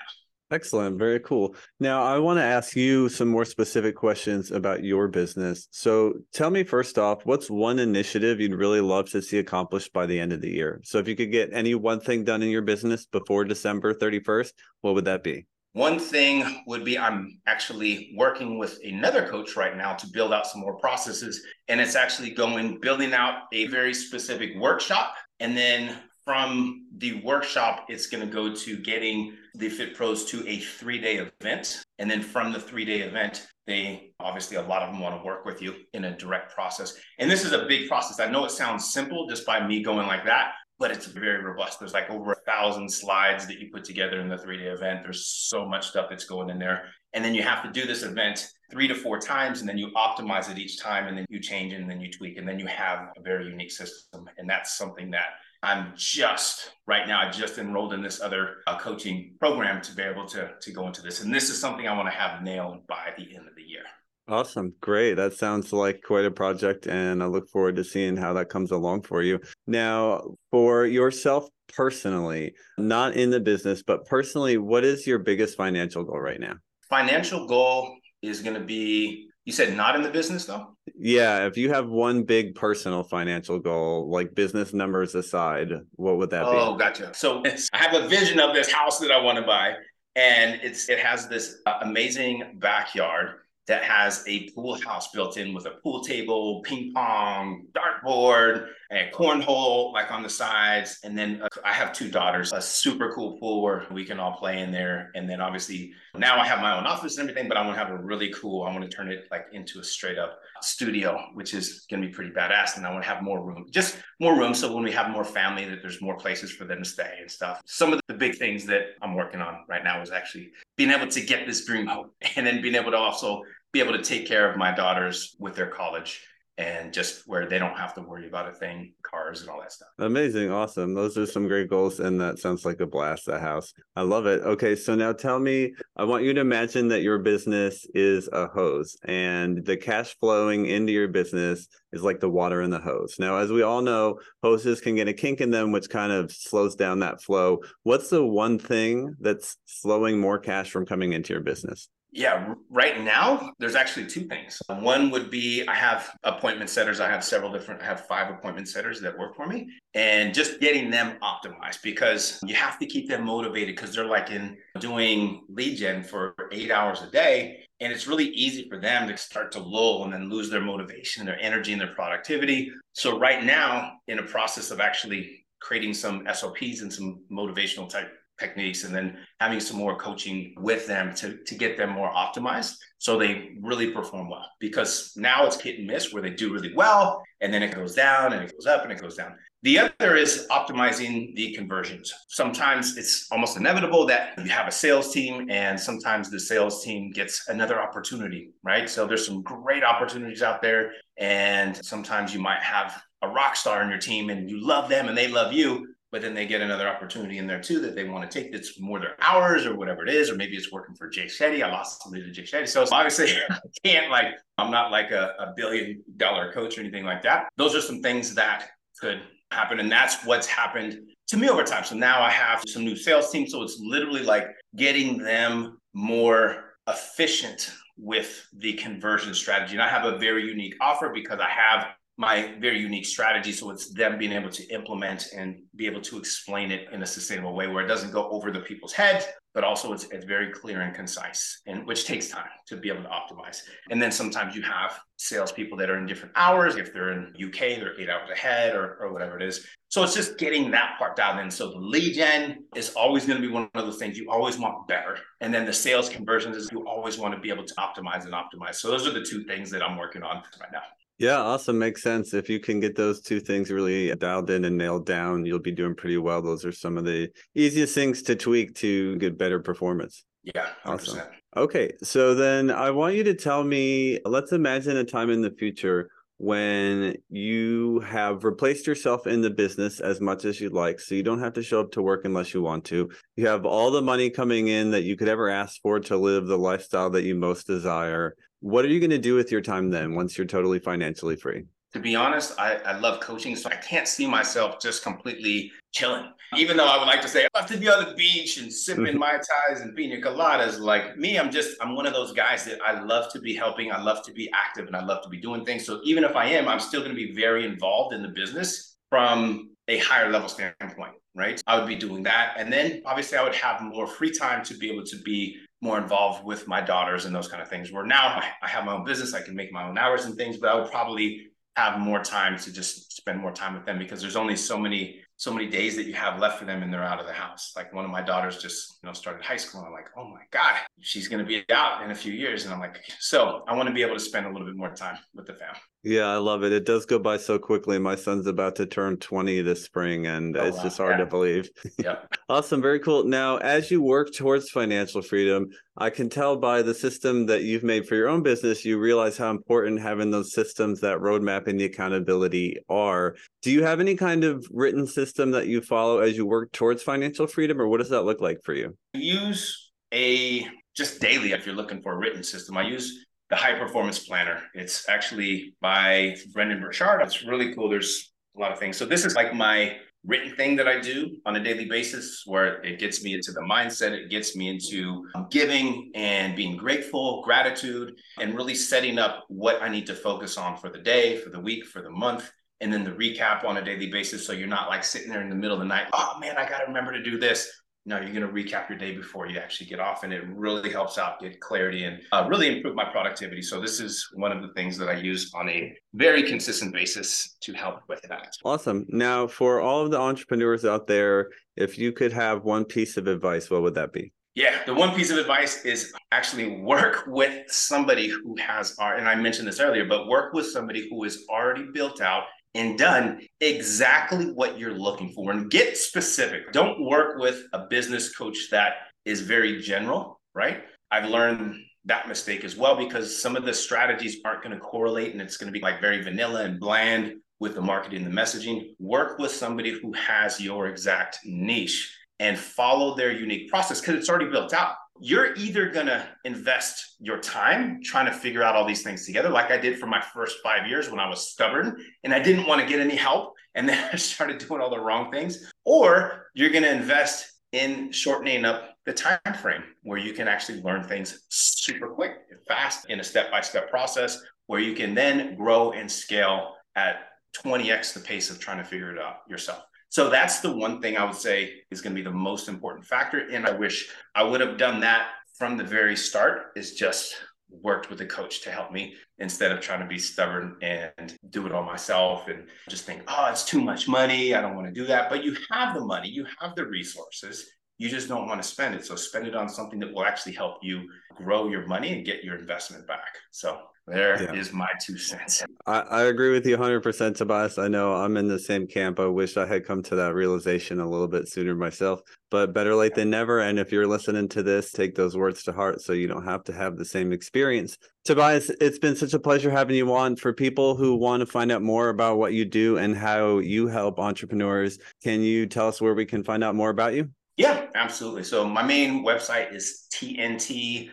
Excellent. 0.50 0.98
Very 0.98 1.20
cool. 1.20 1.54
Now, 1.78 2.02
I 2.02 2.18
want 2.18 2.38
to 2.38 2.44
ask 2.44 2.74
you 2.74 3.10
some 3.10 3.28
more 3.28 3.44
specific 3.44 3.94
questions 3.94 4.50
about 4.50 4.82
your 4.82 5.06
business. 5.06 5.68
So, 5.70 6.14
tell 6.32 6.50
me 6.50 6.64
first 6.64 6.98
off, 6.98 7.26
what's 7.26 7.50
one 7.50 7.78
initiative 7.78 8.40
you'd 8.40 8.54
really 8.54 8.80
love 8.80 9.10
to 9.10 9.20
see 9.20 9.38
accomplished 9.38 9.92
by 9.92 10.06
the 10.06 10.18
end 10.18 10.32
of 10.32 10.40
the 10.40 10.50
year? 10.50 10.80
So, 10.84 10.98
if 10.98 11.06
you 11.06 11.16
could 11.16 11.32
get 11.32 11.50
any 11.52 11.74
one 11.74 12.00
thing 12.00 12.24
done 12.24 12.42
in 12.42 12.48
your 12.48 12.62
business 12.62 13.04
before 13.04 13.44
December 13.44 13.92
31st, 13.92 14.52
what 14.80 14.94
would 14.94 15.04
that 15.04 15.22
be? 15.22 15.46
One 15.74 15.98
thing 15.98 16.62
would 16.66 16.82
be 16.82 16.98
I'm 16.98 17.40
actually 17.46 18.14
working 18.16 18.56
with 18.58 18.78
another 18.82 19.28
coach 19.28 19.54
right 19.54 19.76
now 19.76 19.92
to 19.94 20.06
build 20.08 20.32
out 20.32 20.46
some 20.46 20.62
more 20.62 20.76
processes. 20.76 21.44
And 21.68 21.78
it's 21.78 21.94
actually 21.94 22.30
going 22.30 22.80
building 22.80 23.12
out 23.12 23.42
a 23.52 23.66
very 23.66 23.92
specific 23.92 24.56
workshop 24.56 25.14
and 25.40 25.56
then 25.56 25.96
from 26.28 26.84
the 26.98 27.22
workshop, 27.22 27.86
it's 27.88 28.06
going 28.06 28.20
to 28.20 28.30
go 28.30 28.54
to 28.54 28.76
getting 28.76 29.32
the 29.58 29.68
Fit 29.68 29.94
Pros 29.94 30.24
to 30.26 30.46
a 30.48 30.58
three 30.58 30.98
day 30.98 31.16
event. 31.40 31.84
And 31.98 32.10
then 32.10 32.22
from 32.22 32.52
the 32.52 32.60
three 32.60 32.84
day 32.84 33.00
event, 33.00 33.46
they 33.66 34.12
obviously, 34.20 34.56
a 34.56 34.62
lot 34.62 34.82
of 34.82 34.90
them 34.90 35.00
want 35.00 35.20
to 35.20 35.26
work 35.26 35.44
with 35.44 35.60
you 35.60 35.74
in 35.92 36.04
a 36.04 36.16
direct 36.16 36.54
process. 36.54 36.94
And 37.18 37.30
this 37.30 37.44
is 37.44 37.52
a 37.52 37.66
big 37.66 37.88
process. 37.88 38.20
I 38.20 38.30
know 38.30 38.44
it 38.44 38.50
sounds 38.50 38.92
simple 38.92 39.26
just 39.28 39.44
by 39.44 39.66
me 39.66 39.82
going 39.82 40.06
like 40.06 40.24
that, 40.24 40.52
but 40.78 40.90
it's 40.92 41.06
very 41.06 41.42
robust. 41.42 41.80
There's 41.80 41.92
like 41.92 42.08
over 42.08 42.32
a 42.32 42.40
thousand 42.46 42.88
slides 42.88 43.46
that 43.46 43.58
you 43.58 43.68
put 43.72 43.84
together 43.84 44.20
in 44.20 44.28
the 44.28 44.38
three 44.38 44.58
day 44.58 44.68
event. 44.68 45.00
There's 45.02 45.26
so 45.26 45.66
much 45.66 45.88
stuff 45.88 46.06
that's 46.08 46.24
going 46.24 46.50
in 46.50 46.58
there. 46.58 46.84
And 47.12 47.24
then 47.24 47.34
you 47.34 47.42
have 47.42 47.62
to 47.64 47.70
do 47.70 47.86
this 47.86 48.04
event 48.04 48.46
three 48.70 48.86
to 48.86 48.94
four 48.94 49.18
times, 49.18 49.60
and 49.60 49.68
then 49.68 49.78
you 49.78 49.90
optimize 49.96 50.50
it 50.50 50.58
each 50.58 50.78
time, 50.78 51.08
and 51.08 51.16
then 51.16 51.24
you 51.30 51.40
change 51.40 51.72
and 51.72 51.90
then 51.90 52.00
you 52.00 52.12
tweak, 52.12 52.36
and 52.36 52.46
then 52.46 52.58
you 52.58 52.66
have 52.66 53.08
a 53.16 53.22
very 53.22 53.46
unique 53.46 53.72
system. 53.72 54.28
And 54.36 54.48
that's 54.48 54.76
something 54.76 55.10
that 55.10 55.30
I'm 55.62 55.92
just 55.96 56.72
right 56.86 57.06
now, 57.06 57.20
I 57.20 57.30
just 57.30 57.58
enrolled 57.58 57.92
in 57.92 58.02
this 58.02 58.20
other 58.20 58.58
uh, 58.66 58.78
coaching 58.78 59.34
program 59.40 59.80
to 59.82 59.94
be 59.94 60.02
able 60.02 60.26
to, 60.26 60.52
to 60.60 60.72
go 60.72 60.86
into 60.86 61.02
this. 61.02 61.22
And 61.22 61.34
this 61.34 61.50
is 61.50 61.60
something 61.60 61.86
I 61.86 61.96
want 61.96 62.08
to 62.08 62.14
have 62.14 62.42
nailed 62.42 62.86
by 62.86 63.12
the 63.16 63.24
end 63.36 63.48
of 63.48 63.54
the 63.56 63.62
year. 63.62 63.82
Awesome. 64.28 64.74
Great. 64.80 65.14
That 65.14 65.32
sounds 65.32 65.72
like 65.72 66.02
quite 66.02 66.26
a 66.26 66.30
project. 66.30 66.86
And 66.86 67.22
I 67.22 67.26
look 67.26 67.48
forward 67.48 67.76
to 67.76 67.84
seeing 67.84 68.16
how 68.16 68.34
that 68.34 68.50
comes 68.50 68.70
along 68.70 69.02
for 69.02 69.22
you. 69.22 69.40
Now, 69.66 70.34
for 70.50 70.84
yourself 70.84 71.48
personally, 71.74 72.54
not 72.76 73.14
in 73.14 73.30
the 73.30 73.40
business, 73.40 73.82
but 73.82 74.06
personally, 74.06 74.58
what 74.58 74.84
is 74.84 75.06
your 75.06 75.18
biggest 75.18 75.56
financial 75.56 76.04
goal 76.04 76.20
right 76.20 76.40
now? 76.40 76.54
Financial 76.90 77.46
goal 77.46 77.96
is 78.22 78.42
going 78.42 78.54
to 78.54 78.64
be 78.64 79.27
you 79.48 79.52
said 79.52 79.74
not 79.74 79.96
in 79.96 80.02
the 80.02 80.10
business 80.10 80.44
though? 80.44 80.76
Yeah. 80.94 81.46
If 81.46 81.56
you 81.56 81.72
have 81.72 81.88
one 81.88 82.24
big 82.24 82.54
personal 82.54 83.02
financial 83.02 83.58
goal, 83.58 84.10
like 84.10 84.34
business 84.34 84.74
numbers 84.74 85.14
aside, 85.14 85.72
what 85.92 86.18
would 86.18 86.28
that 86.28 86.44
oh, 86.44 86.52
be? 86.52 86.58
Oh, 86.58 86.74
gotcha. 86.76 87.14
So 87.14 87.42
I 87.72 87.78
have 87.78 87.94
a 87.94 88.06
vision 88.08 88.40
of 88.40 88.52
this 88.52 88.70
house 88.70 88.98
that 88.98 89.10
I 89.10 89.18
want 89.18 89.38
to 89.38 89.44
buy. 89.46 89.72
And 90.16 90.60
it's 90.62 90.90
it 90.90 90.98
has 90.98 91.28
this 91.28 91.62
uh, 91.64 91.78
amazing 91.80 92.56
backyard 92.56 93.36
that 93.68 93.84
has 93.84 94.22
a 94.26 94.50
pool 94.50 94.78
house 94.82 95.12
built 95.12 95.38
in 95.38 95.54
with 95.54 95.64
a 95.64 95.76
pool 95.82 96.02
table, 96.02 96.60
ping 96.60 96.92
pong, 96.92 97.68
dartboard, 97.72 98.66
and 98.90 99.12
cornhole 99.12 99.92
like 99.92 100.10
on 100.10 100.22
the 100.22 100.28
sides. 100.28 100.98
And 101.04 101.16
then 101.16 101.42
uh, 101.42 101.48
I 101.64 101.72
have 101.72 101.92
two 101.92 102.10
daughters, 102.10 102.52
a 102.52 102.60
super 102.60 103.12
cool 103.12 103.38
pool 103.38 103.62
where 103.62 103.86
we 103.90 104.04
can 104.04 104.18
all 104.18 104.32
play 104.32 104.60
in 104.60 104.72
there. 104.72 105.10
And 105.14 105.28
then 105.28 105.40
obviously 105.40 105.92
now 106.16 106.40
I 106.40 106.46
have 106.46 106.60
my 106.60 106.76
own 106.76 106.86
office 106.86 107.18
and 107.18 107.28
everything, 107.28 107.48
but 107.48 107.58
I 107.58 107.64
want 107.64 107.76
to 107.76 107.84
have 107.84 107.92
a 107.92 108.02
really 108.02 108.32
cool, 108.32 108.62
I 108.62 108.72
want 108.72 108.82
to 108.82 108.96
turn 108.96 109.10
it 109.10 109.26
like 109.30 109.46
into 109.52 109.78
a 109.78 109.84
straight 109.84 110.18
up 110.18 110.38
studio, 110.62 111.22
which 111.34 111.52
is 111.52 111.86
going 111.90 112.02
to 112.02 112.08
be 112.08 112.14
pretty 112.14 112.30
badass. 112.30 112.76
And 112.76 112.86
I 112.86 112.90
want 112.90 113.04
to 113.04 113.08
have 113.08 113.22
more 113.22 113.44
room, 113.44 113.66
just 113.70 113.98
more 114.20 114.36
room. 114.38 114.54
So 114.54 114.72
when 114.74 114.84
we 114.84 114.92
have 114.92 115.10
more 115.10 115.24
family, 115.24 115.66
that 115.66 115.82
there's 115.82 116.00
more 116.00 116.16
places 116.16 116.50
for 116.50 116.64
them 116.64 116.78
to 116.78 116.88
stay 116.88 117.16
and 117.20 117.30
stuff. 117.30 117.60
Some 117.66 117.92
of 117.92 118.00
the 118.08 118.14
big 118.14 118.36
things 118.36 118.64
that 118.66 118.94
I'm 119.02 119.14
working 119.14 119.40
on 119.40 119.64
right 119.68 119.84
now 119.84 120.00
is 120.00 120.10
actually 120.10 120.52
being 120.76 120.90
able 120.90 121.08
to 121.08 121.20
get 121.20 121.46
this 121.46 121.64
dream 121.66 121.86
home 121.86 122.10
and 122.36 122.46
then 122.46 122.62
being 122.62 122.74
able 122.74 122.92
to 122.92 122.96
also 122.96 123.42
be 123.70 123.80
able 123.80 123.92
to 123.92 124.02
take 124.02 124.26
care 124.26 124.50
of 124.50 124.56
my 124.56 124.74
daughters 124.74 125.36
with 125.38 125.54
their 125.54 125.66
college 125.66 126.22
and 126.58 126.92
just 126.92 127.22
where 127.28 127.46
they 127.46 127.58
don't 127.58 127.76
have 127.76 127.94
to 127.94 128.02
worry 128.02 128.26
about 128.26 128.48
a 128.48 128.52
thing, 128.52 128.92
cars 129.02 129.40
and 129.40 129.48
all 129.48 129.60
that 129.60 129.72
stuff. 129.72 129.88
Amazing. 129.98 130.50
Awesome. 130.50 130.92
Those 130.92 131.16
are 131.16 131.24
some 131.24 131.46
great 131.46 131.70
goals. 131.70 132.00
And 132.00 132.20
that 132.20 132.40
sounds 132.40 132.64
like 132.64 132.80
a 132.80 132.86
blast, 132.86 133.26
that 133.26 133.40
house. 133.40 133.72
I 133.94 134.02
love 134.02 134.26
it. 134.26 134.42
Okay. 134.42 134.74
So 134.74 134.96
now 134.96 135.12
tell 135.12 135.38
me, 135.38 135.72
I 135.96 136.02
want 136.02 136.24
you 136.24 136.34
to 136.34 136.40
imagine 136.40 136.88
that 136.88 137.02
your 137.02 137.18
business 137.18 137.86
is 137.94 138.28
a 138.32 138.48
hose 138.48 138.96
and 139.04 139.64
the 139.64 139.76
cash 139.76 140.16
flowing 140.18 140.66
into 140.66 140.92
your 140.92 141.06
business 141.06 141.68
is 141.92 142.02
like 142.02 142.18
the 142.18 142.28
water 142.28 142.60
in 142.62 142.70
the 142.70 142.80
hose. 142.80 143.16
Now, 143.20 143.36
as 143.36 143.52
we 143.52 143.62
all 143.62 143.80
know, 143.80 144.18
hoses 144.42 144.80
can 144.80 144.96
get 144.96 145.08
a 145.08 145.14
kink 145.14 145.40
in 145.40 145.50
them, 145.50 145.70
which 145.70 145.88
kind 145.88 146.12
of 146.12 146.32
slows 146.32 146.74
down 146.74 146.98
that 146.98 147.22
flow. 147.22 147.60
What's 147.84 148.10
the 148.10 148.24
one 148.24 148.58
thing 148.58 149.14
that's 149.20 149.56
slowing 149.66 150.18
more 150.18 150.40
cash 150.40 150.70
from 150.70 150.86
coming 150.86 151.12
into 151.12 151.32
your 151.32 151.42
business? 151.42 151.88
Yeah, 152.18 152.54
right 152.68 153.00
now 153.00 153.52
there's 153.60 153.76
actually 153.76 154.06
two 154.06 154.26
things. 154.26 154.60
One 154.66 155.10
would 155.10 155.30
be 155.30 155.64
I 155.68 155.74
have 155.76 156.10
appointment 156.24 156.68
setters. 156.68 156.98
I 156.98 157.08
have 157.08 157.22
several 157.22 157.52
different, 157.52 157.80
I 157.80 157.84
have 157.84 158.08
five 158.08 158.28
appointment 158.28 158.66
setters 158.66 159.00
that 159.02 159.16
work 159.16 159.36
for 159.36 159.46
me, 159.46 159.68
and 159.94 160.34
just 160.34 160.58
getting 160.58 160.90
them 160.90 161.16
optimized 161.22 161.80
because 161.80 162.40
you 162.44 162.56
have 162.56 162.76
to 162.80 162.86
keep 162.86 163.08
them 163.08 163.24
motivated 163.24 163.76
because 163.76 163.94
they're 163.94 164.04
like 164.04 164.32
in 164.32 164.56
doing 164.80 165.44
lead 165.48 165.76
gen 165.76 166.02
for 166.02 166.34
eight 166.50 166.72
hours 166.72 167.02
a 167.02 167.10
day. 167.12 167.60
And 167.78 167.92
it's 167.92 168.08
really 168.08 168.30
easy 168.30 168.68
for 168.68 168.80
them 168.80 169.06
to 169.06 169.16
start 169.16 169.52
to 169.52 169.60
lull 169.60 170.02
and 170.02 170.12
then 170.12 170.28
lose 170.28 170.50
their 170.50 170.60
motivation, 170.60 171.24
their 171.24 171.38
energy, 171.40 171.70
and 171.70 171.80
their 171.80 171.94
productivity. 171.94 172.72
So, 172.94 173.16
right 173.16 173.44
now, 173.44 173.92
in 174.08 174.18
a 174.18 174.24
process 174.24 174.72
of 174.72 174.80
actually 174.80 175.46
creating 175.60 175.94
some 175.94 176.26
SOPs 176.32 176.80
and 176.80 176.92
some 176.92 177.20
motivational 177.30 177.88
type 177.88 178.12
techniques 178.38 178.84
and 178.84 178.94
then 178.94 179.18
having 179.40 179.60
some 179.60 179.76
more 179.76 179.96
coaching 179.96 180.54
with 180.58 180.86
them 180.86 181.14
to, 181.14 181.38
to 181.44 181.54
get 181.54 181.76
them 181.76 181.90
more 181.90 182.10
optimized 182.10 182.74
so 182.98 183.16
they 183.16 183.50
really 183.60 183.92
perform 183.92 184.28
well. 184.28 184.46
Because 184.60 185.12
now 185.16 185.46
it's 185.46 185.60
hit 185.60 185.78
and 185.78 185.86
miss 185.86 186.12
where 186.12 186.22
they 186.22 186.30
do 186.30 186.52
really 186.52 186.74
well 186.74 187.22
and 187.40 187.52
then 187.52 187.62
it 187.62 187.74
goes 187.74 187.94
down 187.94 188.32
and 188.32 188.42
it 188.42 188.52
goes 188.52 188.66
up 188.66 188.82
and 188.82 188.92
it 188.92 189.00
goes 189.00 189.16
down. 189.16 189.34
The 189.62 189.78
other 189.78 190.14
is 190.14 190.46
optimizing 190.50 191.34
the 191.34 191.52
conversions. 191.52 192.12
Sometimes 192.28 192.96
it's 192.96 193.26
almost 193.32 193.56
inevitable 193.56 194.06
that 194.06 194.34
you 194.38 194.50
have 194.50 194.68
a 194.68 194.72
sales 194.72 195.12
team 195.12 195.48
and 195.50 195.78
sometimes 195.78 196.30
the 196.30 196.38
sales 196.38 196.84
team 196.84 197.10
gets 197.10 197.48
another 197.48 197.80
opportunity 197.80 198.50
right? 198.62 198.88
So 198.88 199.06
there's 199.06 199.26
some 199.26 199.42
great 199.42 199.84
opportunities 199.84 200.42
out 200.42 200.62
there 200.62 200.92
and 201.16 201.76
sometimes 201.84 202.34
you 202.34 202.40
might 202.40 202.62
have 202.62 203.02
a 203.22 203.28
rock 203.28 203.56
star 203.56 203.82
in 203.82 203.88
your 203.88 203.98
team 203.98 204.30
and 204.30 204.48
you 204.48 204.64
love 204.64 204.88
them 204.88 205.08
and 205.08 205.16
they 205.16 205.28
love 205.28 205.52
you 205.52 205.87
but 206.10 206.22
then 206.22 206.34
they 206.34 206.46
get 206.46 206.60
another 206.60 206.88
opportunity 206.88 207.38
in 207.38 207.46
there 207.46 207.60
too 207.60 207.80
that 207.80 207.94
they 207.94 208.04
want 208.04 208.28
to 208.28 208.40
take 208.40 208.52
that's 208.52 208.80
more 208.80 208.98
their 208.98 209.16
hours 209.20 209.66
or 209.66 209.76
whatever 209.76 210.02
it 210.02 210.08
is, 210.08 210.30
or 210.30 210.36
maybe 210.36 210.56
it's 210.56 210.72
working 210.72 210.94
for 210.94 211.08
Jay 211.08 211.26
Shetty. 211.26 211.62
I 211.62 211.70
lost 211.70 212.02
somebody 212.02 212.24
to 212.24 212.30
Jay 212.30 212.42
Shetty. 212.42 212.68
So 212.68 212.84
obviously 212.90 213.30
I 213.50 213.58
can't 213.84 214.10
like, 214.10 214.34
I'm 214.56 214.70
not 214.70 214.90
like 214.90 215.10
a, 215.10 215.34
a 215.38 215.52
billion 215.56 216.02
dollar 216.16 216.52
coach 216.52 216.78
or 216.78 216.80
anything 216.80 217.04
like 217.04 217.22
that. 217.22 217.48
Those 217.56 217.74
are 217.74 217.80
some 217.80 218.00
things 218.00 218.34
that 218.34 218.68
could 219.00 219.20
happen. 219.50 219.80
And 219.80 219.90
that's 219.90 220.24
what's 220.24 220.46
happened 220.46 220.98
to 221.28 221.36
me 221.36 221.48
over 221.48 221.62
time. 221.62 221.84
So 221.84 221.94
now 221.94 222.22
I 222.22 222.30
have 222.30 222.62
some 222.66 222.84
new 222.84 222.96
sales 222.96 223.30
team. 223.30 223.46
So 223.46 223.62
it's 223.62 223.78
literally 223.80 224.22
like 224.22 224.46
getting 224.76 225.18
them 225.18 225.78
more 225.92 226.74
efficient 226.88 227.70
with 227.98 228.46
the 228.56 228.74
conversion 228.74 229.34
strategy. 229.34 229.74
And 229.74 229.82
I 229.82 229.88
have 229.88 230.04
a 230.04 230.18
very 230.18 230.44
unique 230.44 230.74
offer 230.80 231.10
because 231.12 231.40
I 231.40 231.48
have 231.48 231.88
my 232.18 232.52
very 232.60 232.80
unique 232.80 233.06
strategy. 233.06 233.52
So 233.52 233.70
it's 233.70 233.94
them 233.94 234.18
being 234.18 234.32
able 234.32 234.50
to 234.50 234.66
implement 234.74 235.28
and 235.34 235.62
be 235.76 235.86
able 235.86 236.00
to 236.02 236.18
explain 236.18 236.72
it 236.72 236.88
in 236.92 237.00
a 237.02 237.06
sustainable 237.06 237.54
way 237.54 237.68
where 237.68 237.84
it 237.84 237.86
doesn't 237.86 238.10
go 238.10 238.28
over 238.30 238.50
the 238.50 238.58
people's 238.58 238.92
heads, 238.92 239.24
but 239.54 239.62
also 239.62 239.92
it's, 239.92 240.04
it's 240.10 240.24
very 240.24 240.50
clear 240.52 240.80
and 240.80 240.92
concise, 240.92 241.62
and 241.66 241.86
which 241.86 242.06
takes 242.06 242.28
time 242.28 242.48
to 242.66 242.76
be 242.76 242.88
able 242.88 243.04
to 243.04 243.08
optimize. 243.08 243.62
And 243.90 244.02
then 244.02 244.10
sometimes 244.10 244.56
you 244.56 244.62
have 244.62 244.98
salespeople 245.16 245.78
that 245.78 245.90
are 245.90 245.96
in 245.96 246.06
different 246.06 246.34
hours. 246.34 246.74
If 246.74 246.92
they're 246.92 247.12
in 247.12 247.32
UK, 247.40 247.78
they're 247.78 247.98
eight 248.00 248.10
hours 248.10 248.30
ahead 248.30 248.74
or, 248.74 248.96
or 249.00 249.12
whatever 249.12 249.36
it 249.36 249.42
is. 249.44 249.64
So 249.86 250.02
it's 250.02 250.14
just 250.14 250.38
getting 250.38 250.72
that 250.72 250.96
part 250.98 251.14
down. 251.14 251.38
And 251.38 251.52
so 251.52 251.70
the 251.70 251.78
lead 251.78 252.14
gen 252.14 252.64
is 252.74 252.90
always 252.90 253.26
going 253.26 253.40
to 253.40 253.46
be 253.46 253.52
one 253.52 253.70
of 253.74 253.86
those 253.86 253.96
things 253.96 254.18
you 254.18 254.28
always 254.28 254.58
want 254.58 254.88
better. 254.88 255.18
And 255.40 255.54
then 255.54 255.64
the 255.64 255.72
sales 255.72 256.08
conversions 256.08 256.56
is 256.56 256.68
you 256.72 256.84
always 256.84 257.16
want 257.16 257.32
to 257.34 257.40
be 257.40 257.48
able 257.48 257.64
to 257.64 257.74
optimize 257.74 258.24
and 258.24 258.34
optimize. 258.34 258.74
So 258.74 258.90
those 258.90 259.06
are 259.06 259.12
the 259.12 259.22
two 259.22 259.44
things 259.44 259.70
that 259.70 259.82
I'm 259.82 259.96
working 259.96 260.24
on 260.24 260.42
right 260.60 260.72
now. 260.72 260.82
Yeah, 261.18 261.40
awesome. 261.40 261.78
Makes 261.78 262.02
sense. 262.02 262.32
If 262.32 262.48
you 262.48 262.60
can 262.60 262.78
get 262.78 262.94
those 262.94 263.20
two 263.20 263.40
things 263.40 263.70
really 263.70 264.14
dialed 264.14 264.50
in 264.50 264.64
and 264.64 264.78
nailed 264.78 265.04
down, 265.04 265.44
you'll 265.44 265.58
be 265.58 265.72
doing 265.72 265.96
pretty 265.96 266.16
well. 266.16 266.40
Those 266.40 266.64
are 266.64 266.72
some 266.72 266.96
of 266.96 267.04
the 267.04 267.28
easiest 267.56 267.94
things 267.94 268.22
to 268.22 268.36
tweak 268.36 268.74
to 268.76 269.16
get 269.16 269.36
better 269.36 269.58
performance. 269.58 270.24
Yeah, 270.44 270.68
100%. 270.86 270.94
awesome. 270.94 271.20
Okay, 271.56 271.92
so 272.02 272.34
then 272.34 272.70
I 272.70 272.90
want 272.92 273.16
you 273.16 273.24
to 273.24 273.34
tell 273.34 273.64
me 273.64 274.20
let's 274.24 274.52
imagine 274.52 274.96
a 274.96 275.04
time 275.04 275.30
in 275.30 275.42
the 275.42 275.50
future 275.50 276.08
when 276.36 277.16
you 277.30 277.98
have 278.00 278.44
replaced 278.44 278.86
yourself 278.86 279.26
in 279.26 279.40
the 279.40 279.50
business 279.50 279.98
as 279.98 280.20
much 280.20 280.44
as 280.44 280.60
you'd 280.60 280.72
like. 280.72 281.00
So 281.00 281.16
you 281.16 281.24
don't 281.24 281.40
have 281.40 281.54
to 281.54 281.62
show 281.64 281.80
up 281.80 281.90
to 281.92 282.02
work 282.02 282.24
unless 282.24 282.54
you 282.54 282.62
want 282.62 282.84
to. 282.86 283.10
You 283.34 283.48
have 283.48 283.66
all 283.66 283.90
the 283.90 284.02
money 284.02 284.30
coming 284.30 284.68
in 284.68 284.92
that 284.92 285.02
you 285.02 285.16
could 285.16 285.28
ever 285.28 285.48
ask 285.48 285.80
for 285.82 285.98
to 285.98 286.16
live 286.16 286.46
the 286.46 286.56
lifestyle 286.56 287.10
that 287.10 287.24
you 287.24 287.34
most 287.34 287.66
desire. 287.66 288.36
What 288.60 288.84
are 288.84 288.88
you 288.88 288.98
going 288.98 289.10
to 289.10 289.18
do 289.18 289.34
with 289.34 289.52
your 289.52 289.60
time 289.60 289.90
then 289.90 290.14
once 290.14 290.36
you're 290.36 290.46
totally 290.46 290.80
financially 290.80 291.36
free? 291.36 291.64
To 291.94 292.00
be 292.00 292.14
honest, 292.14 292.58
I, 292.58 292.74
I 292.76 292.98
love 292.98 293.20
coaching, 293.20 293.56
so 293.56 293.70
I 293.70 293.76
can't 293.76 294.06
see 294.06 294.26
myself 294.26 294.78
just 294.80 295.02
completely 295.02 295.72
chilling. 295.92 296.30
Even 296.56 296.76
though 296.76 296.86
I 296.86 296.98
would 296.98 297.06
like 297.06 297.22
to 297.22 297.28
say 297.28 297.44
I 297.44 297.58
love 297.58 297.68
to 297.70 297.78
be 297.78 297.88
on 297.88 298.04
the 298.04 298.14
beach 298.14 298.58
and 298.58 298.70
sipping 298.72 299.04
mm-hmm. 299.04 299.18
mai 299.18 299.38
tais 299.38 299.80
and 299.80 299.94
pina 299.94 300.16
coladas. 300.16 300.78
Like 300.80 301.16
me, 301.16 301.38
I'm 301.38 301.50
just 301.50 301.76
I'm 301.80 301.94
one 301.94 302.06
of 302.06 302.12
those 302.12 302.32
guys 302.32 302.64
that 302.64 302.78
I 302.84 303.00
love 303.02 303.32
to 303.32 303.40
be 303.40 303.54
helping. 303.54 303.90
I 303.90 304.02
love 304.02 304.22
to 304.26 304.32
be 304.32 304.50
active, 304.52 304.86
and 304.86 304.96
I 304.96 305.04
love 305.04 305.22
to 305.22 305.28
be 305.28 305.38
doing 305.38 305.64
things. 305.64 305.86
So 305.86 306.00
even 306.04 306.24
if 306.24 306.36
I 306.36 306.46
am, 306.46 306.68
I'm 306.68 306.80
still 306.80 307.00
going 307.00 307.14
to 307.14 307.16
be 307.16 307.32
very 307.32 307.64
involved 307.64 308.14
in 308.14 308.22
the 308.22 308.28
business 308.28 308.96
from 309.08 309.70
a 309.88 309.98
higher 309.98 310.30
level 310.30 310.48
standpoint, 310.48 311.14
right? 311.34 311.62
I 311.66 311.78
would 311.78 311.88
be 311.88 311.96
doing 311.96 312.22
that, 312.24 312.54
and 312.58 312.70
then 312.72 313.02
obviously 313.06 313.38
I 313.38 313.42
would 313.44 313.54
have 313.54 313.80
more 313.80 314.06
free 314.06 314.30
time 314.30 314.62
to 314.64 314.74
be 314.74 314.90
able 314.90 315.04
to 315.04 315.16
be 315.22 315.56
more 315.80 315.98
involved 315.98 316.44
with 316.44 316.66
my 316.66 316.80
daughters 316.80 317.24
and 317.24 317.34
those 317.34 317.48
kind 317.48 317.62
of 317.62 317.68
things. 317.68 317.92
Where 317.92 318.04
now 318.04 318.42
I 318.62 318.68
have 318.68 318.84
my 318.84 318.92
own 318.92 319.04
business, 319.04 319.34
I 319.34 319.42
can 319.42 319.54
make 319.54 319.72
my 319.72 319.88
own 319.88 319.96
hours 319.96 320.24
and 320.24 320.36
things, 320.36 320.56
but 320.56 320.70
I 320.70 320.74
would 320.74 320.90
probably 320.90 321.48
have 321.76 322.00
more 322.00 322.20
time 322.20 322.58
to 322.58 322.72
just 322.72 323.16
spend 323.16 323.40
more 323.40 323.52
time 323.52 323.74
with 323.74 323.84
them 323.84 323.98
because 323.98 324.20
there's 324.20 324.36
only 324.36 324.56
so 324.56 324.76
many 324.76 325.20
so 325.38 325.52
many 325.52 325.68
days 325.68 325.94
that 325.94 326.04
you 326.04 326.14
have 326.14 326.40
left 326.40 326.58
for 326.58 326.64
them 326.64 326.82
and 326.82 326.92
they're 326.92 327.04
out 327.04 327.20
of 327.20 327.26
the 327.26 327.32
house. 327.32 327.72
Like 327.76 327.94
one 327.94 328.04
of 328.04 328.10
my 328.10 328.20
daughters 328.20 328.60
just, 328.60 328.98
you 329.00 329.06
know, 329.06 329.12
started 329.12 329.44
high 329.44 329.56
school 329.56 329.80
and 329.80 329.86
I'm 329.86 329.92
like, 329.92 330.08
oh 330.16 330.24
my 330.28 330.42
God, 330.50 330.74
she's 330.98 331.28
going 331.28 331.38
to 331.38 331.46
be 331.46 331.64
out 331.72 332.02
in 332.02 332.10
a 332.10 332.14
few 332.14 332.32
years. 332.32 332.64
And 332.64 332.74
I'm 332.74 332.80
like, 332.80 332.98
so 333.20 333.62
I 333.68 333.76
want 333.76 333.86
to 333.88 333.94
be 333.94 334.02
able 334.02 334.14
to 334.14 334.20
spend 334.20 334.46
a 334.46 334.50
little 334.50 334.66
bit 334.66 334.74
more 334.74 334.92
time 334.92 335.16
with 335.34 335.46
the 335.46 335.54
family. 335.54 335.78
Yeah, 336.04 336.26
I 336.26 336.36
love 336.36 336.62
it. 336.62 336.72
It 336.72 336.86
does 336.86 337.06
go 337.06 337.18
by 337.18 337.38
so 337.38 337.58
quickly. 337.58 337.98
My 337.98 338.14
son's 338.14 338.46
about 338.46 338.76
to 338.76 338.86
turn 338.86 339.16
20 339.16 339.62
this 339.62 339.84
spring 339.84 340.26
and 340.26 340.56
oh, 340.56 340.64
it's 340.64 340.76
wow. 340.76 340.82
just 340.84 340.98
hard 340.98 341.12
yeah. 341.12 341.24
to 341.24 341.26
believe. 341.26 341.70
Yeah. 341.98 342.16
awesome. 342.48 342.80
Very 342.80 343.00
cool. 343.00 343.24
Now, 343.24 343.56
as 343.56 343.90
you 343.90 344.00
work 344.00 344.32
towards 344.32 344.70
financial 344.70 345.22
freedom, 345.22 345.68
I 345.96 346.10
can 346.10 346.30
tell 346.30 346.56
by 346.56 346.82
the 346.82 346.94
system 346.94 347.46
that 347.46 347.64
you've 347.64 347.82
made 347.82 348.06
for 348.06 348.14
your 348.14 348.28
own 348.28 348.44
business, 348.44 348.84
you 348.84 348.98
realize 348.98 349.36
how 349.36 349.50
important 349.50 350.00
having 350.00 350.30
those 350.30 350.52
systems, 350.52 351.00
that 351.00 351.18
roadmap, 351.18 351.66
and 351.66 351.80
the 351.80 351.86
accountability 351.86 352.78
are. 352.88 353.34
Do 353.62 353.72
you 353.72 353.82
have 353.82 353.98
any 353.98 354.14
kind 354.14 354.44
of 354.44 354.64
written 354.70 355.06
system 355.06 355.50
that 355.50 355.66
you 355.66 355.82
follow 355.82 356.20
as 356.20 356.36
you 356.36 356.46
work 356.46 356.70
towards 356.70 357.02
financial 357.02 357.48
freedom, 357.48 357.80
or 357.80 357.88
what 357.88 357.98
does 357.98 358.10
that 358.10 358.22
look 358.22 358.40
like 358.40 358.62
for 358.62 358.74
you? 358.74 358.96
use 359.14 359.90
a 360.14 360.66
just 360.94 361.20
daily 361.20 361.52
if 361.52 361.66
you're 361.66 361.74
looking 361.74 362.02
for 362.02 362.12
a 362.12 362.16
written 362.16 362.42
system. 362.42 362.76
I 362.76 362.82
use 362.82 363.26
the 363.50 363.56
High 363.56 363.78
Performance 363.78 364.18
Planner. 364.20 364.62
It's 364.74 365.08
actually 365.08 365.74
by 365.80 366.36
Brendon 366.52 366.80
Burchard. 366.80 367.22
It's 367.22 367.44
really 367.44 367.74
cool. 367.74 367.88
There's 367.88 368.32
a 368.56 368.60
lot 368.60 368.72
of 368.72 368.78
things. 368.78 368.96
So 368.96 369.06
this 369.06 369.24
is 369.24 369.34
like 369.34 369.54
my 369.54 369.96
written 370.26 370.54
thing 370.56 370.76
that 370.76 370.88
I 370.88 371.00
do 371.00 371.36
on 371.46 371.56
a 371.56 371.62
daily 371.62 371.86
basis 371.86 372.42
where 372.44 372.82
it 372.82 372.98
gets 372.98 373.22
me 373.22 373.34
into 373.34 373.52
the 373.52 373.60
mindset, 373.60 374.12
it 374.12 374.30
gets 374.30 374.56
me 374.56 374.68
into 374.68 375.24
um, 375.34 375.46
giving 375.50 376.10
and 376.14 376.54
being 376.56 376.76
grateful, 376.76 377.42
gratitude, 377.42 378.14
and 378.38 378.54
really 378.54 378.74
setting 378.74 379.18
up 379.18 379.44
what 379.48 379.80
I 379.80 379.88
need 379.88 380.06
to 380.08 380.14
focus 380.14 380.58
on 380.58 380.76
for 380.76 380.90
the 380.90 380.98
day, 380.98 381.38
for 381.38 381.50
the 381.50 381.60
week, 381.60 381.86
for 381.86 382.02
the 382.02 382.10
month. 382.10 382.50
And 382.80 382.92
then 382.92 383.02
the 383.02 383.10
recap 383.10 383.64
on 383.64 383.78
a 383.78 383.84
daily 383.84 384.08
basis. 384.08 384.46
So 384.46 384.52
you're 384.52 384.68
not 384.68 384.88
like 384.88 385.02
sitting 385.02 385.28
there 385.28 385.42
in 385.42 385.48
the 385.48 385.56
middle 385.56 385.74
of 385.74 385.80
the 385.80 385.86
night, 385.86 386.06
oh 386.12 386.38
man, 386.40 386.56
I 386.56 386.68
got 386.68 386.78
to 386.78 386.86
remember 386.86 387.12
to 387.12 387.22
do 387.22 387.36
this. 387.36 387.68
No, 388.08 388.18
you're 388.18 388.32
going 388.32 388.40
to 388.40 388.48
recap 388.48 388.88
your 388.88 388.96
day 388.96 389.14
before 389.14 389.48
you 389.48 389.58
actually 389.58 389.84
get 389.84 390.00
off, 390.00 390.24
and 390.24 390.32
it 390.32 390.42
really 390.48 390.90
helps 390.90 391.18
out 391.18 391.40
get 391.40 391.60
clarity 391.60 392.04
and 392.04 392.22
uh, 392.32 392.46
really 392.48 392.74
improve 392.74 392.94
my 392.94 393.04
productivity. 393.04 393.60
So 393.60 393.82
this 393.82 394.00
is 394.00 394.26
one 394.32 394.50
of 394.50 394.62
the 394.62 394.72
things 394.72 394.96
that 394.96 395.10
I 395.10 395.16
use 395.18 395.52
on 395.54 395.68
a 395.68 395.94
very 396.14 396.42
consistent 396.42 396.94
basis 396.94 397.58
to 397.60 397.74
help 397.74 398.00
with 398.08 398.22
that. 398.22 398.56
Awesome. 398.64 399.04
Now, 399.10 399.46
for 399.46 399.82
all 399.82 400.06
of 400.06 400.10
the 400.10 400.18
entrepreneurs 400.18 400.86
out 400.86 401.06
there, 401.06 401.50
if 401.76 401.98
you 401.98 402.12
could 402.12 402.32
have 402.32 402.64
one 402.64 402.86
piece 402.86 403.18
of 403.18 403.26
advice, 403.26 403.68
what 403.68 403.82
would 403.82 403.96
that 403.96 404.14
be? 404.14 404.32
Yeah, 404.54 404.82
the 404.86 404.94
one 404.94 405.14
piece 405.14 405.30
of 405.30 405.36
advice 405.36 405.84
is 405.84 406.10
actually 406.32 406.80
work 406.80 407.24
with 407.26 407.70
somebody 407.70 408.28
who 408.28 408.56
has, 408.56 408.96
and 408.98 409.28
I 409.28 409.34
mentioned 409.34 409.68
this 409.68 409.80
earlier, 409.80 410.06
but 410.06 410.28
work 410.28 410.54
with 410.54 410.66
somebody 410.66 411.10
who 411.10 411.24
is 411.24 411.44
already 411.50 411.84
built 411.92 412.22
out 412.22 412.44
and 412.74 412.98
done 412.98 413.40
exactly 413.60 414.52
what 414.52 414.78
you're 414.78 414.94
looking 414.94 415.30
for 415.30 415.50
and 415.50 415.70
get 415.70 415.96
specific. 415.96 416.72
Don't 416.72 417.04
work 417.04 417.38
with 417.38 417.64
a 417.72 417.86
business 417.86 418.34
coach 418.34 418.70
that 418.70 418.94
is 419.24 419.40
very 419.40 419.80
general, 419.80 420.40
right? 420.54 420.84
I've 421.10 421.28
learned 421.28 421.76
that 422.04 422.28
mistake 422.28 422.64
as 422.64 422.76
well 422.76 422.96
because 422.96 423.40
some 423.40 423.56
of 423.56 423.64
the 423.64 423.74
strategies 423.74 424.38
aren't 424.44 424.62
going 424.62 424.74
to 424.74 424.80
correlate 424.80 425.32
and 425.32 425.42
it's 425.42 425.56
going 425.56 425.72
to 425.72 425.78
be 425.78 425.82
like 425.82 426.00
very 426.00 426.22
vanilla 426.22 426.64
and 426.64 426.80
bland 426.80 427.34
with 427.60 427.74
the 427.74 427.80
marketing 427.80 428.24
the 428.24 428.30
messaging. 428.30 428.94
Work 428.98 429.38
with 429.38 429.50
somebody 429.50 429.90
who 429.90 430.12
has 430.12 430.60
your 430.60 430.88
exact 430.88 431.38
niche 431.44 432.14
and 432.38 432.58
follow 432.58 433.16
their 433.16 433.32
unique 433.32 433.68
process 433.68 434.00
because 434.00 434.14
it's 434.14 434.28
already 434.28 434.50
built 434.50 434.72
out. 434.72 434.94
You're 435.20 435.54
either 435.54 435.90
going 435.90 436.06
to 436.06 436.26
invest 436.44 437.16
your 437.18 437.38
time 437.38 438.00
trying 438.02 438.26
to 438.26 438.32
figure 438.32 438.62
out 438.62 438.76
all 438.76 438.86
these 438.86 439.02
things 439.02 439.26
together, 439.26 439.48
like 439.48 439.70
I 439.70 439.78
did 439.78 439.98
for 439.98 440.06
my 440.06 440.20
first 440.20 440.58
five 440.62 440.86
years 440.86 441.10
when 441.10 441.20
I 441.20 441.28
was 441.28 441.50
stubborn 441.50 441.96
and 442.24 442.32
I 442.32 442.38
didn't 442.38 442.66
want 442.66 442.80
to 442.80 442.86
get 442.86 443.00
any 443.00 443.16
help. 443.16 443.54
And 443.74 443.88
then 443.88 444.08
I 444.12 444.16
started 444.16 444.58
doing 444.58 444.80
all 444.80 444.90
the 444.90 445.00
wrong 445.00 445.30
things, 445.32 445.72
or 445.84 446.46
you're 446.54 446.70
going 446.70 446.84
to 446.84 446.92
invest 446.92 447.52
in 447.72 448.10
shortening 448.12 448.64
up 448.64 448.94
the 449.04 449.12
time 449.12 449.38
frame 449.60 449.82
where 450.02 450.18
you 450.18 450.32
can 450.32 450.48
actually 450.48 450.80
learn 450.82 451.02
things 451.02 451.40
super 451.48 452.08
quick 452.08 452.32
and 452.50 452.60
fast 452.66 453.10
in 453.10 453.20
a 453.20 453.24
step-by-step 453.24 453.90
process 453.90 454.42
where 454.66 454.80
you 454.80 454.94
can 454.94 455.14
then 455.14 455.54
grow 455.56 455.92
and 455.92 456.10
scale 456.10 456.74
at 456.96 457.16
20x 457.64 458.14
the 458.14 458.20
pace 458.20 458.50
of 458.50 458.58
trying 458.58 458.78
to 458.78 458.84
figure 458.84 459.10
it 459.10 459.18
out 459.18 459.38
yourself 459.48 459.82
so 460.08 460.30
that's 460.30 460.60
the 460.60 460.72
one 460.72 461.00
thing 461.00 461.16
i 461.16 461.24
would 461.24 461.34
say 461.34 461.72
is 461.90 462.00
going 462.00 462.14
to 462.14 462.20
be 462.20 462.24
the 462.24 462.30
most 462.30 462.68
important 462.68 463.04
factor 463.06 463.48
and 463.50 463.66
i 463.66 463.70
wish 463.70 464.10
i 464.34 464.42
would 464.42 464.60
have 464.60 464.76
done 464.76 465.00
that 465.00 465.28
from 465.56 465.76
the 465.76 465.84
very 465.84 466.16
start 466.16 466.72
is 466.76 466.94
just 466.94 467.36
worked 467.70 468.10
with 468.10 468.20
a 468.20 468.26
coach 468.26 468.62
to 468.62 468.70
help 468.70 468.92
me 468.92 469.14
instead 469.38 469.72
of 469.72 469.80
trying 469.80 470.00
to 470.00 470.06
be 470.06 470.18
stubborn 470.18 470.76
and 470.82 471.36
do 471.50 471.66
it 471.66 471.72
all 471.72 471.82
myself 471.82 472.48
and 472.48 472.66
just 472.88 473.04
think, 473.04 473.22
oh, 473.28 473.48
it's 473.50 473.64
too 473.64 473.80
much 473.80 474.08
money. 474.08 474.54
I 474.54 474.60
don't 474.60 474.74
want 474.74 474.86
to 474.86 474.92
do 474.92 475.06
that. 475.06 475.28
But 475.28 475.44
you 475.44 475.56
have 475.70 475.94
the 475.94 476.00
money, 476.00 476.28
you 476.28 476.46
have 476.60 476.74
the 476.74 476.86
resources. 476.86 477.68
You 477.98 478.08
just 478.08 478.28
don't 478.28 478.46
want 478.46 478.62
to 478.62 478.68
spend 478.68 478.94
it. 478.94 479.04
So 479.04 479.16
spend 479.16 479.46
it 479.46 479.54
on 479.54 479.68
something 479.68 479.98
that 480.00 480.12
will 480.12 480.24
actually 480.24 480.52
help 480.52 480.78
you 480.82 481.08
grow 481.34 481.68
your 481.68 481.86
money 481.86 482.14
and 482.14 482.24
get 482.24 482.44
your 482.44 482.56
investment 482.56 483.06
back. 483.06 483.38
So 483.50 483.78
there 484.08 484.42
yeah. 484.42 484.54
is 484.54 484.72
my 484.72 484.88
two 485.00 485.18
cents. 485.18 485.62
I, 485.86 486.00
I 486.00 486.22
agree 486.24 486.50
with 486.50 486.66
you 486.66 486.76
100%, 486.76 487.36
Tobias. 487.36 487.78
I 487.78 487.88
know 487.88 488.14
I'm 488.14 488.36
in 488.36 488.48
the 488.48 488.58
same 488.58 488.86
camp. 488.86 489.20
I 489.20 489.26
wish 489.26 489.56
I 489.56 489.66
had 489.66 489.84
come 489.84 490.02
to 490.04 490.16
that 490.16 490.34
realization 490.34 491.00
a 491.00 491.08
little 491.08 491.28
bit 491.28 491.48
sooner 491.48 491.74
myself, 491.74 492.20
but 492.50 492.72
better 492.72 492.94
late 492.94 493.14
than 493.14 493.30
never. 493.30 493.60
And 493.60 493.78
if 493.78 493.92
you're 493.92 494.06
listening 494.06 494.48
to 494.48 494.62
this, 494.62 494.92
take 494.92 495.14
those 495.14 495.36
words 495.36 495.62
to 495.64 495.72
heart 495.72 496.00
so 496.00 496.14
you 496.14 496.26
don't 496.26 496.44
have 496.44 496.64
to 496.64 496.72
have 496.72 496.96
the 496.96 497.04
same 497.04 497.32
experience. 497.32 497.98
Tobias, 498.24 498.70
it's 498.80 498.98
been 498.98 499.16
such 499.16 499.34
a 499.34 499.38
pleasure 499.38 499.70
having 499.70 499.96
you 499.96 500.14
on. 500.14 500.36
For 500.36 500.52
people 500.52 500.96
who 500.96 501.14
want 501.14 501.40
to 501.40 501.46
find 501.46 501.70
out 501.70 501.82
more 501.82 502.08
about 502.08 502.38
what 502.38 502.54
you 502.54 502.64
do 502.64 502.96
and 502.98 503.16
how 503.16 503.58
you 503.58 503.88
help 503.88 504.18
entrepreneurs, 504.18 504.98
can 505.22 505.42
you 505.42 505.66
tell 505.66 505.88
us 505.88 506.00
where 506.00 506.14
we 506.14 506.24
can 506.24 506.44
find 506.44 506.64
out 506.64 506.74
more 506.74 506.90
about 506.90 507.14
you? 507.14 507.30
Yeah, 507.58 507.86
absolutely. 507.96 508.44
So 508.44 508.66
my 508.68 508.84
main 508.84 509.24
website 509.24 509.74
is 509.74 510.06
TNT 510.14 511.10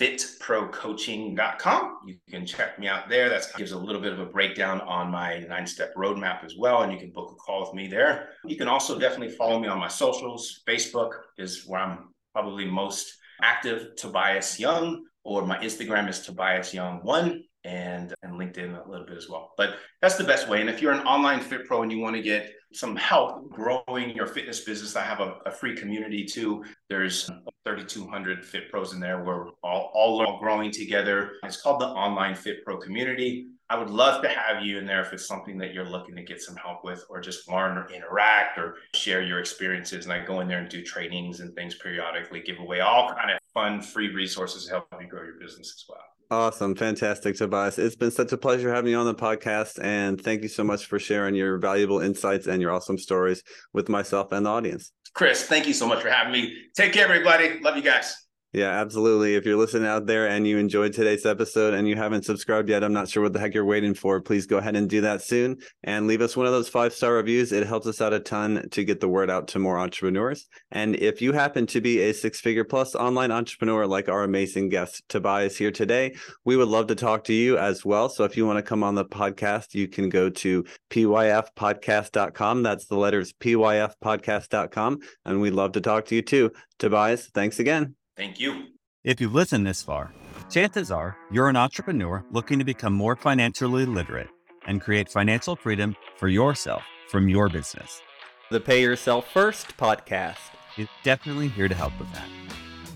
fitprocoaching.com. 0.00 1.98
You 2.06 2.16
can 2.30 2.46
check 2.46 2.78
me 2.78 2.86
out 2.86 3.08
there. 3.08 3.28
That 3.28 3.46
gives 3.56 3.72
a 3.72 3.78
little 3.78 4.00
bit 4.00 4.12
of 4.12 4.20
a 4.20 4.26
breakdown 4.26 4.80
on 4.82 5.10
my 5.10 5.40
nine 5.40 5.66
step 5.66 5.92
roadmap 5.96 6.44
as 6.44 6.54
well. 6.56 6.82
And 6.82 6.92
you 6.92 6.98
can 6.98 7.10
book 7.10 7.32
a 7.32 7.34
call 7.34 7.62
with 7.62 7.74
me 7.74 7.88
there. 7.88 8.28
You 8.44 8.56
can 8.56 8.68
also 8.68 8.96
definitely 8.96 9.34
follow 9.34 9.58
me 9.58 9.66
on 9.66 9.80
my 9.80 9.88
socials. 9.88 10.62
Facebook 10.68 11.10
is 11.36 11.64
where 11.66 11.80
I'm 11.80 12.14
probably 12.32 12.64
most 12.64 13.12
active, 13.42 13.96
Tobias 13.96 14.60
Young, 14.60 15.04
or 15.24 15.44
my 15.46 15.58
Instagram 15.58 16.08
is 16.08 16.20
Tobias 16.20 16.72
Young 16.72 17.00
one 17.02 17.42
and 17.64 18.14
and 18.22 18.32
LinkedIn 18.34 18.86
a 18.86 18.90
little 18.90 19.06
bit 19.06 19.16
as 19.16 19.28
well. 19.28 19.52
But 19.56 19.76
that's 20.00 20.16
the 20.16 20.24
best 20.24 20.48
way. 20.48 20.60
And 20.60 20.70
if 20.70 20.80
you're 20.80 20.92
an 20.92 21.06
online 21.06 21.40
fit 21.40 21.66
pro 21.66 21.82
and 21.82 21.92
you 21.92 21.98
want 21.98 22.16
to 22.16 22.22
get 22.22 22.52
some 22.72 22.96
help 22.96 23.48
growing 23.50 24.10
your 24.10 24.26
fitness 24.26 24.60
business, 24.60 24.94
I 24.94 25.02
have 25.02 25.20
a, 25.20 25.36
a 25.46 25.50
free 25.50 25.74
community 25.74 26.24
too. 26.24 26.64
There's 26.88 27.30
3,200 27.64 28.44
fit 28.44 28.70
pros 28.70 28.92
in 28.92 29.00
there. 29.00 29.24
We're 29.24 29.48
all, 29.62 29.90
all 29.94 30.38
growing 30.38 30.70
together. 30.70 31.32
It's 31.44 31.60
called 31.60 31.80
the 31.80 31.86
Online 31.86 32.34
Fit 32.34 32.64
Pro 32.64 32.78
Community. 32.78 33.48
I 33.70 33.78
would 33.78 33.90
love 33.90 34.22
to 34.22 34.28
have 34.28 34.62
you 34.64 34.78
in 34.78 34.86
there 34.86 35.02
if 35.02 35.12
it's 35.12 35.26
something 35.26 35.58
that 35.58 35.74
you're 35.74 35.84
looking 35.84 36.16
to 36.16 36.22
get 36.22 36.40
some 36.40 36.56
help 36.56 36.84
with, 36.84 37.04
or 37.10 37.20
just 37.20 37.50
learn 37.50 37.76
or 37.76 37.86
interact 37.90 38.56
or 38.56 38.76
share 38.94 39.20
your 39.22 39.40
experiences. 39.40 40.06
And 40.06 40.12
I 40.12 40.24
go 40.24 40.40
in 40.40 40.48
there 40.48 40.60
and 40.60 40.70
do 40.70 40.82
trainings 40.82 41.40
and 41.40 41.54
things 41.54 41.74
periodically, 41.74 42.40
give 42.40 42.58
away 42.58 42.80
all 42.80 43.12
kind 43.12 43.30
of 43.30 43.38
fun, 43.52 43.82
free 43.82 44.14
resources 44.14 44.64
to 44.66 44.70
help 44.70 44.88
you 44.98 45.06
grow 45.06 45.22
your 45.22 45.38
business 45.38 45.74
as 45.76 45.84
well. 45.86 46.00
Awesome. 46.30 46.74
Fantastic, 46.74 47.36
Tobias. 47.36 47.78
It's 47.78 47.96
been 47.96 48.10
such 48.10 48.32
a 48.32 48.36
pleasure 48.36 48.72
having 48.72 48.90
you 48.90 48.98
on 48.98 49.06
the 49.06 49.14
podcast. 49.14 49.82
And 49.82 50.20
thank 50.20 50.42
you 50.42 50.48
so 50.48 50.62
much 50.62 50.84
for 50.84 50.98
sharing 50.98 51.34
your 51.34 51.56
valuable 51.56 52.00
insights 52.00 52.46
and 52.46 52.60
your 52.60 52.70
awesome 52.70 52.98
stories 52.98 53.42
with 53.72 53.88
myself 53.88 54.30
and 54.32 54.44
the 54.44 54.50
audience. 54.50 54.92
Chris, 55.14 55.46
thank 55.46 55.66
you 55.66 55.72
so 55.72 55.86
much 55.86 56.02
for 56.02 56.10
having 56.10 56.32
me. 56.32 56.54
Take 56.76 56.92
care, 56.92 57.04
everybody. 57.04 57.60
Love 57.60 57.76
you 57.76 57.82
guys. 57.82 58.27
Yeah, 58.54 58.70
absolutely. 58.70 59.34
If 59.34 59.44
you're 59.44 59.58
listening 59.58 59.86
out 59.86 60.06
there 60.06 60.26
and 60.26 60.46
you 60.46 60.56
enjoyed 60.56 60.94
today's 60.94 61.26
episode 61.26 61.74
and 61.74 61.86
you 61.86 61.96
haven't 61.96 62.24
subscribed 62.24 62.70
yet, 62.70 62.82
I'm 62.82 62.94
not 62.94 63.10
sure 63.10 63.22
what 63.22 63.34
the 63.34 63.38
heck 63.38 63.52
you're 63.52 63.66
waiting 63.66 63.92
for. 63.92 64.22
Please 64.22 64.46
go 64.46 64.56
ahead 64.56 64.74
and 64.74 64.88
do 64.88 65.02
that 65.02 65.20
soon 65.20 65.58
and 65.84 66.06
leave 66.06 66.22
us 66.22 66.34
one 66.34 66.46
of 66.46 66.52
those 66.52 66.68
five 66.68 66.94
star 66.94 67.12
reviews. 67.12 67.52
It 67.52 67.66
helps 67.66 67.86
us 67.86 68.00
out 68.00 68.14
a 68.14 68.20
ton 68.20 68.66
to 68.70 68.84
get 68.84 69.00
the 69.00 69.08
word 69.08 69.28
out 69.28 69.48
to 69.48 69.58
more 69.58 69.78
entrepreneurs. 69.78 70.48
And 70.70 70.96
if 70.96 71.20
you 71.20 71.34
happen 71.34 71.66
to 71.66 71.82
be 71.82 72.00
a 72.00 72.14
six 72.14 72.40
figure 72.40 72.64
plus 72.64 72.94
online 72.94 73.32
entrepreneur 73.32 73.86
like 73.86 74.08
our 74.08 74.24
amazing 74.24 74.70
guest 74.70 75.02
Tobias 75.10 75.58
here 75.58 75.70
today, 75.70 76.14
we 76.46 76.56
would 76.56 76.68
love 76.68 76.86
to 76.86 76.94
talk 76.94 77.24
to 77.24 77.34
you 77.34 77.58
as 77.58 77.84
well. 77.84 78.08
So 78.08 78.24
if 78.24 78.34
you 78.34 78.46
want 78.46 78.56
to 78.56 78.62
come 78.62 78.82
on 78.82 78.94
the 78.94 79.04
podcast, 79.04 79.74
you 79.74 79.88
can 79.88 80.08
go 80.08 80.30
to 80.30 80.64
pyfpodcast.com. 80.88 82.62
That's 82.62 82.86
the 82.86 82.96
letters 82.96 83.34
pyfpodcast.com. 83.34 85.00
And 85.26 85.40
we'd 85.42 85.50
love 85.50 85.72
to 85.72 85.82
talk 85.82 86.06
to 86.06 86.14
you 86.14 86.22
too. 86.22 86.50
Tobias, 86.78 87.26
thanks 87.34 87.58
again. 87.58 87.97
Thank 88.18 88.40
you. 88.40 88.64
If 89.04 89.20
you've 89.20 89.32
listened 89.32 89.64
this 89.64 89.80
far, 89.80 90.12
chances 90.50 90.90
are 90.90 91.16
you're 91.30 91.48
an 91.48 91.54
entrepreneur 91.54 92.24
looking 92.32 92.58
to 92.58 92.64
become 92.64 92.92
more 92.92 93.14
financially 93.14 93.86
literate 93.86 94.26
and 94.66 94.80
create 94.80 95.08
financial 95.08 95.54
freedom 95.54 95.94
for 96.16 96.26
yourself 96.26 96.82
from 97.08 97.28
your 97.28 97.48
business. 97.48 98.02
The 98.50 98.58
Pay 98.58 98.82
Yourself 98.82 99.30
First 99.32 99.76
podcast 99.76 100.50
is 100.76 100.88
definitely 101.04 101.46
here 101.46 101.68
to 101.68 101.76
help 101.76 101.96
with 101.96 102.12
that. 102.12 102.26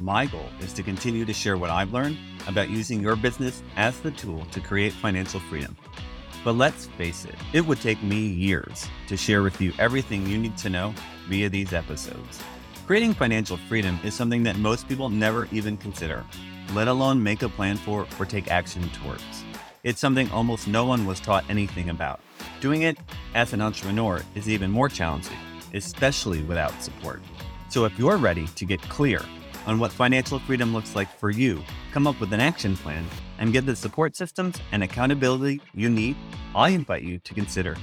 My 0.00 0.26
goal 0.26 0.48
is 0.58 0.72
to 0.72 0.82
continue 0.82 1.24
to 1.24 1.32
share 1.32 1.56
what 1.56 1.70
I've 1.70 1.92
learned 1.92 2.18
about 2.48 2.70
using 2.70 3.00
your 3.00 3.14
business 3.14 3.62
as 3.76 4.00
the 4.00 4.10
tool 4.10 4.44
to 4.46 4.58
create 4.58 4.92
financial 4.92 5.38
freedom. 5.38 5.76
But 6.42 6.56
let's 6.56 6.86
face 6.98 7.24
it, 7.24 7.36
it 7.52 7.64
would 7.64 7.80
take 7.80 8.02
me 8.02 8.26
years 8.26 8.88
to 9.06 9.16
share 9.16 9.44
with 9.44 9.60
you 9.60 9.72
everything 9.78 10.26
you 10.26 10.36
need 10.36 10.56
to 10.58 10.68
know 10.68 10.92
via 11.28 11.48
these 11.48 11.72
episodes. 11.72 12.42
Creating 12.92 13.14
financial 13.14 13.56
freedom 13.56 13.98
is 14.04 14.12
something 14.12 14.42
that 14.42 14.58
most 14.58 14.86
people 14.86 15.08
never 15.08 15.48
even 15.50 15.78
consider, 15.78 16.26
let 16.74 16.88
alone 16.88 17.22
make 17.22 17.40
a 17.40 17.48
plan 17.48 17.78
for 17.78 18.06
or 18.18 18.26
take 18.26 18.50
action 18.50 18.86
towards. 18.90 19.24
It's 19.82 19.98
something 19.98 20.30
almost 20.30 20.68
no 20.68 20.84
one 20.84 21.06
was 21.06 21.18
taught 21.18 21.48
anything 21.48 21.88
about. 21.88 22.20
Doing 22.60 22.82
it 22.82 22.98
as 23.34 23.54
an 23.54 23.62
entrepreneur 23.62 24.20
is 24.34 24.46
even 24.46 24.70
more 24.70 24.90
challenging, 24.90 25.38
especially 25.72 26.42
without 26.42 26.82
support. 26.82 27.22
So 27.70 27.86
if 27.86 27.98
you're 27.98 28.18
ready 28.18 28.46
to 28.46 28.66
get 28.66 28.82
clear 28.82 29.22
on 29.64 29.78
what 29.78 29.90
financial 29.90 30.38
freedom 30.40 30.74
looks 30.74 30.94
like 30.94 31.08
for 31.18 31.30
you, 31.30 31.62
come 31.92 32.06
up 32.06 32.20
with 32.20 32.34
an 32.34 32.40
action 32.40 32.76
plan, 32.76 33.06
and 33.38 33.54
get 33.54 33.64
the 33.64 33.74
support 33.74 34.16
systems 34.16 34.60
and 34.70 34.82
accountability 34.82 35.62
you 35.72 35.88
need, 35.88 36.14
I 36.54 36.68
invite 36.68 37.04
you 37.04 37.20
to 37.20 37.32
consider 37.32 37.74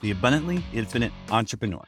the 0.00 0.10
Abundantly 0.10 0.64
Infinite 0.72 1.12
Entrepreneur. 1.30 1.84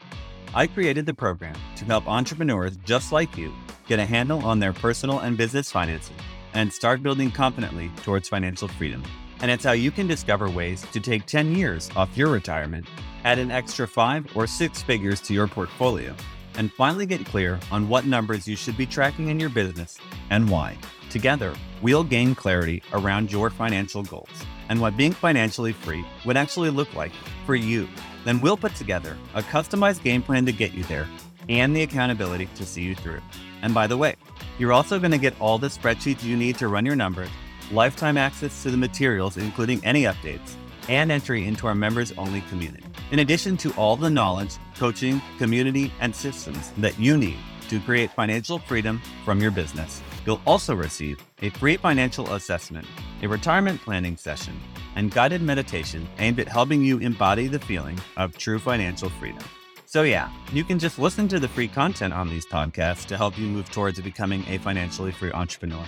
I 0.54 0.66
created 0.66 1.04
the 1.04 1.12
program 1.12 1.54
to 1.76 1.84
help 1.84 2.08
entrepreneurs 2.08 2.78
just 2.78 3.12
like 3.12 3.36
you 3.36 3.52
get 3.86 3.98
a 3.98 4.06
handle 4.06 4.44
on 4.44 4.58
their 4.58 4.72
personal 4.72 5.18
and 5.18 5.36
business 5.36 5.70
finances 5.70 6.12
and 6.54 6.72
start 6.72 7.02
building 7.02 7.30
confidently 7.30 7.90
towards 8.02 8.28
financial 8.28 8.66
freedom. 8.66 9.02
And 9.40 9.50
it's 9.50 9.64
how 9.64 9.72
you 9.72 9.90
can 9.90 10.06
discover 10.06 10.48
ways 10.48 10.84
to 10.92 11.00
take 11.00 11.26
10 11.26 11.54
years 11.54 11.90
off 11.94 12.16
your 12.16 12.30
retirement, 12.30 12.86
add 13.24 13.38
an 13.38 13.50
extra 13.50 13.86
five 13.86 14.26
or 14.34 14.46
six 14.46 14.82
figures 14.82 15.20
to 15.22 15.34
your 15.34 15.48
portfolio, 15.48 16.14
and 16.56 16.72
finally 16.72 17.06
get 17.06 17.26
clear 17.26 17.60
on 17.70 17.88
what 17.88 18.06
numbers 18.06 18.48
you 18.48 18.56
should 18.56 18.76
be 18.76 18.86
tracking 18.86 19.28
in 19.28 19.38
your 19.38 19.50
business 19.50 19.98
and 20.30 20.48
why. 20.48 20.76
Together, 21.10 21.54
we'll 21.82 22.04
gain 22.04 22.34
clarity 22.34 22.82
around 22.94 23.30
your 23.30 23.50
financial 23.50 24.02
goals 24.02 24.28
and 24.70 24.80
what 24.80 24.96
being 24.96 25.12
financially 25.12 25.72
free 25.72 26.04
would 26.24 26.36
actually 26.36 26.70
look 26.70 26.92
like 26.94 27.12
for 27.46 27.54
you 27.54 27.86
then 28.24 28.40
we'll 28.40 28.56
put 28.56 28.74
together 28.74 29.16
a 29.34 29.42
customized 29.42 30.02
game 30.02 30.22
plan 30.22 30.46
to 30.46 30.52
get 30.52 30.74
you 30.74 30.84
there 30.84 31.06
and 31.48 31.74
the 31.74 31.82
accountability 31.82 32.48
to 32.54 32.66
see 32.66 32.82
you 32.82 32.94
through. 32.94 33.20
And 33.62 33.72
by 33.74 33.86
the 33.86 33.96
way, 33.96 34.14
you're 34.58 34.72
also 34.72 34.98
going 34.98 35.12
to 35.12 35.18
get 35.18 35.40
all 35.40 35.58
the 35.58 35.68
spreadsheets 35.68 36.22
you 36.22 36.36
need 36.36 36.58
to 36.58 36.68
run 36.68 36.84
your 36.84 36.96
numbers, 36.96 37.30
lifetime 37.72 38.16
access 38.16 38.62
to 38.62 38.70
the 38.70 38.76
materials, 38.76 39.36
including 39.36 39.84
any 39.84 40.02
updates, 40.02 40.54
and 40.88 41.10
entry 41.10 41.46
into 41.46 41.66
our 41.66 41.74
members 41.74 42.12
only 42.18 42.40
community. 42.42 42.84
In 43.10 43.20
addition 43.20 43.56
to 43.58 43.72
all 43.74 43.96
the 43.96 44.10
knowledge, 44.10 44.56
coaching, 44.76 45.22
community, 45.38 45.92
and 46.00 46.14
systems 46.14 46.72
that 46.78 46.98
you 46.98 47.16
need 47.16 47.38
to 47.68 47.80
create 47.80 48.10
financial 48.12 48.58
freedom 48.58 49.00
from 49.24 49.40
your 49.40 49.50
business. 49.50 50.02
You'll 50.26 50.40
also 50.46 50.74
receive 50.74 51.22
a 51.42 51.50
free 51.50 51.76
financial 51.76 52.32
assessment, 52.34 52.86
a 53.22 53.28
retirement 53.28 53.80
planning 53.80 54.16
session, 54.16 54.58
and 54.98 55.12
guided 55.12 55.40
meditation 55.40 56.08
aimed 56.18 56.40
at 56.40 56.48
helping 56.48 56.82
you 56.82 56.98
embody 56.98 57.46
the 57.46 57.60
feeling 57.60 57.96
of 58.16 58.36
true 58.36 58.58
financial 58.58 59.08
freedom. 59.08 59.42
So, 59.86 60.02
yeah, 60.02 60.28
you 60.52 60.64
can 60.64 60.80
just 60.80 60.98
listen 60.98 61.28
to 61.28 61.38
the 61.38 61.46
free 61.46 61.68
content 61.68 62.12
on 62.12 62.28
these 62.28 62.44
podcasts 62.44 63.06
to 63.06 63.16
help 63.16 63.38
you 63.38 63.46
move 63.46 63.70
towards 63.70 64.00
becoming 64.00 64.44
a 64.48 64.58
financially 64.58 65.12
free 65.12 65.30
entrepreneur. 65.30 65.84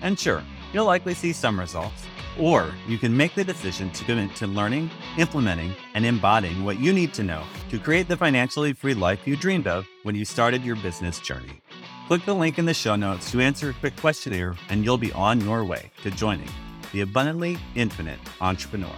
And 0.00 0.16
sure, 0.18 0.44
you'll 0.72 0.86
likely 0.86 1.12
see 1.12 1.32
some 1.32 1.58
results. 1.58 2.04
Or 2.38 2.72
you 2.86 2.98
can 2.98 3.16
make 3.16 3.34
the 3.34 3.42
decision 3.42 3.90
to 3.90 4.04
commit 4.04 4.36
to 4.36 4.46
learning, 4.46 4.90
implementing, 5.18 5.74
and 5.94 6.06
embodying 6.06 6.64
what 6.64 6.78
you 6.78 6.92
need 6.92 7.12
to 7.14 7.24
know 7.24 7.42
to 7.70 7.80
create 7.80 8.06
the 8.06 8.16
financially 8.16 8.74
free 8.74 8.94
life 8.94 9.26
you 9.26 9.36
dreamed 9.36 9.66
of 9.66 9.88
when 10.04 10.14
you 10.14 10.24
started 10.24 10.64
your 10.64 10.76
business 10.76 11.18
journey. 11.18 11.60
Click 12.06 12.24
the 12.24 12.34
link 12.34 12.60
in 12.60 12.64
the 12.64 12.74
show 12.74 12.94
notes 12.94 13.32
to 13.32 13.40
answer 13.40 13.70
a 13.70 13.74
quick 13.74 13.96
questionnaire, 13.96 14.54
and 14.68 14.84
you'll 14.84 14.98
be 14.98 15.12
on 15.14 15.40
your 15.40 15.64
way 15.64 15.90
to 16.04 16.12
joining 16.12 16.48
the 16.92 17.00
abundantly 17.00 17.58
infinite 17.74 18.18
entrepreneur. 18.40 18.94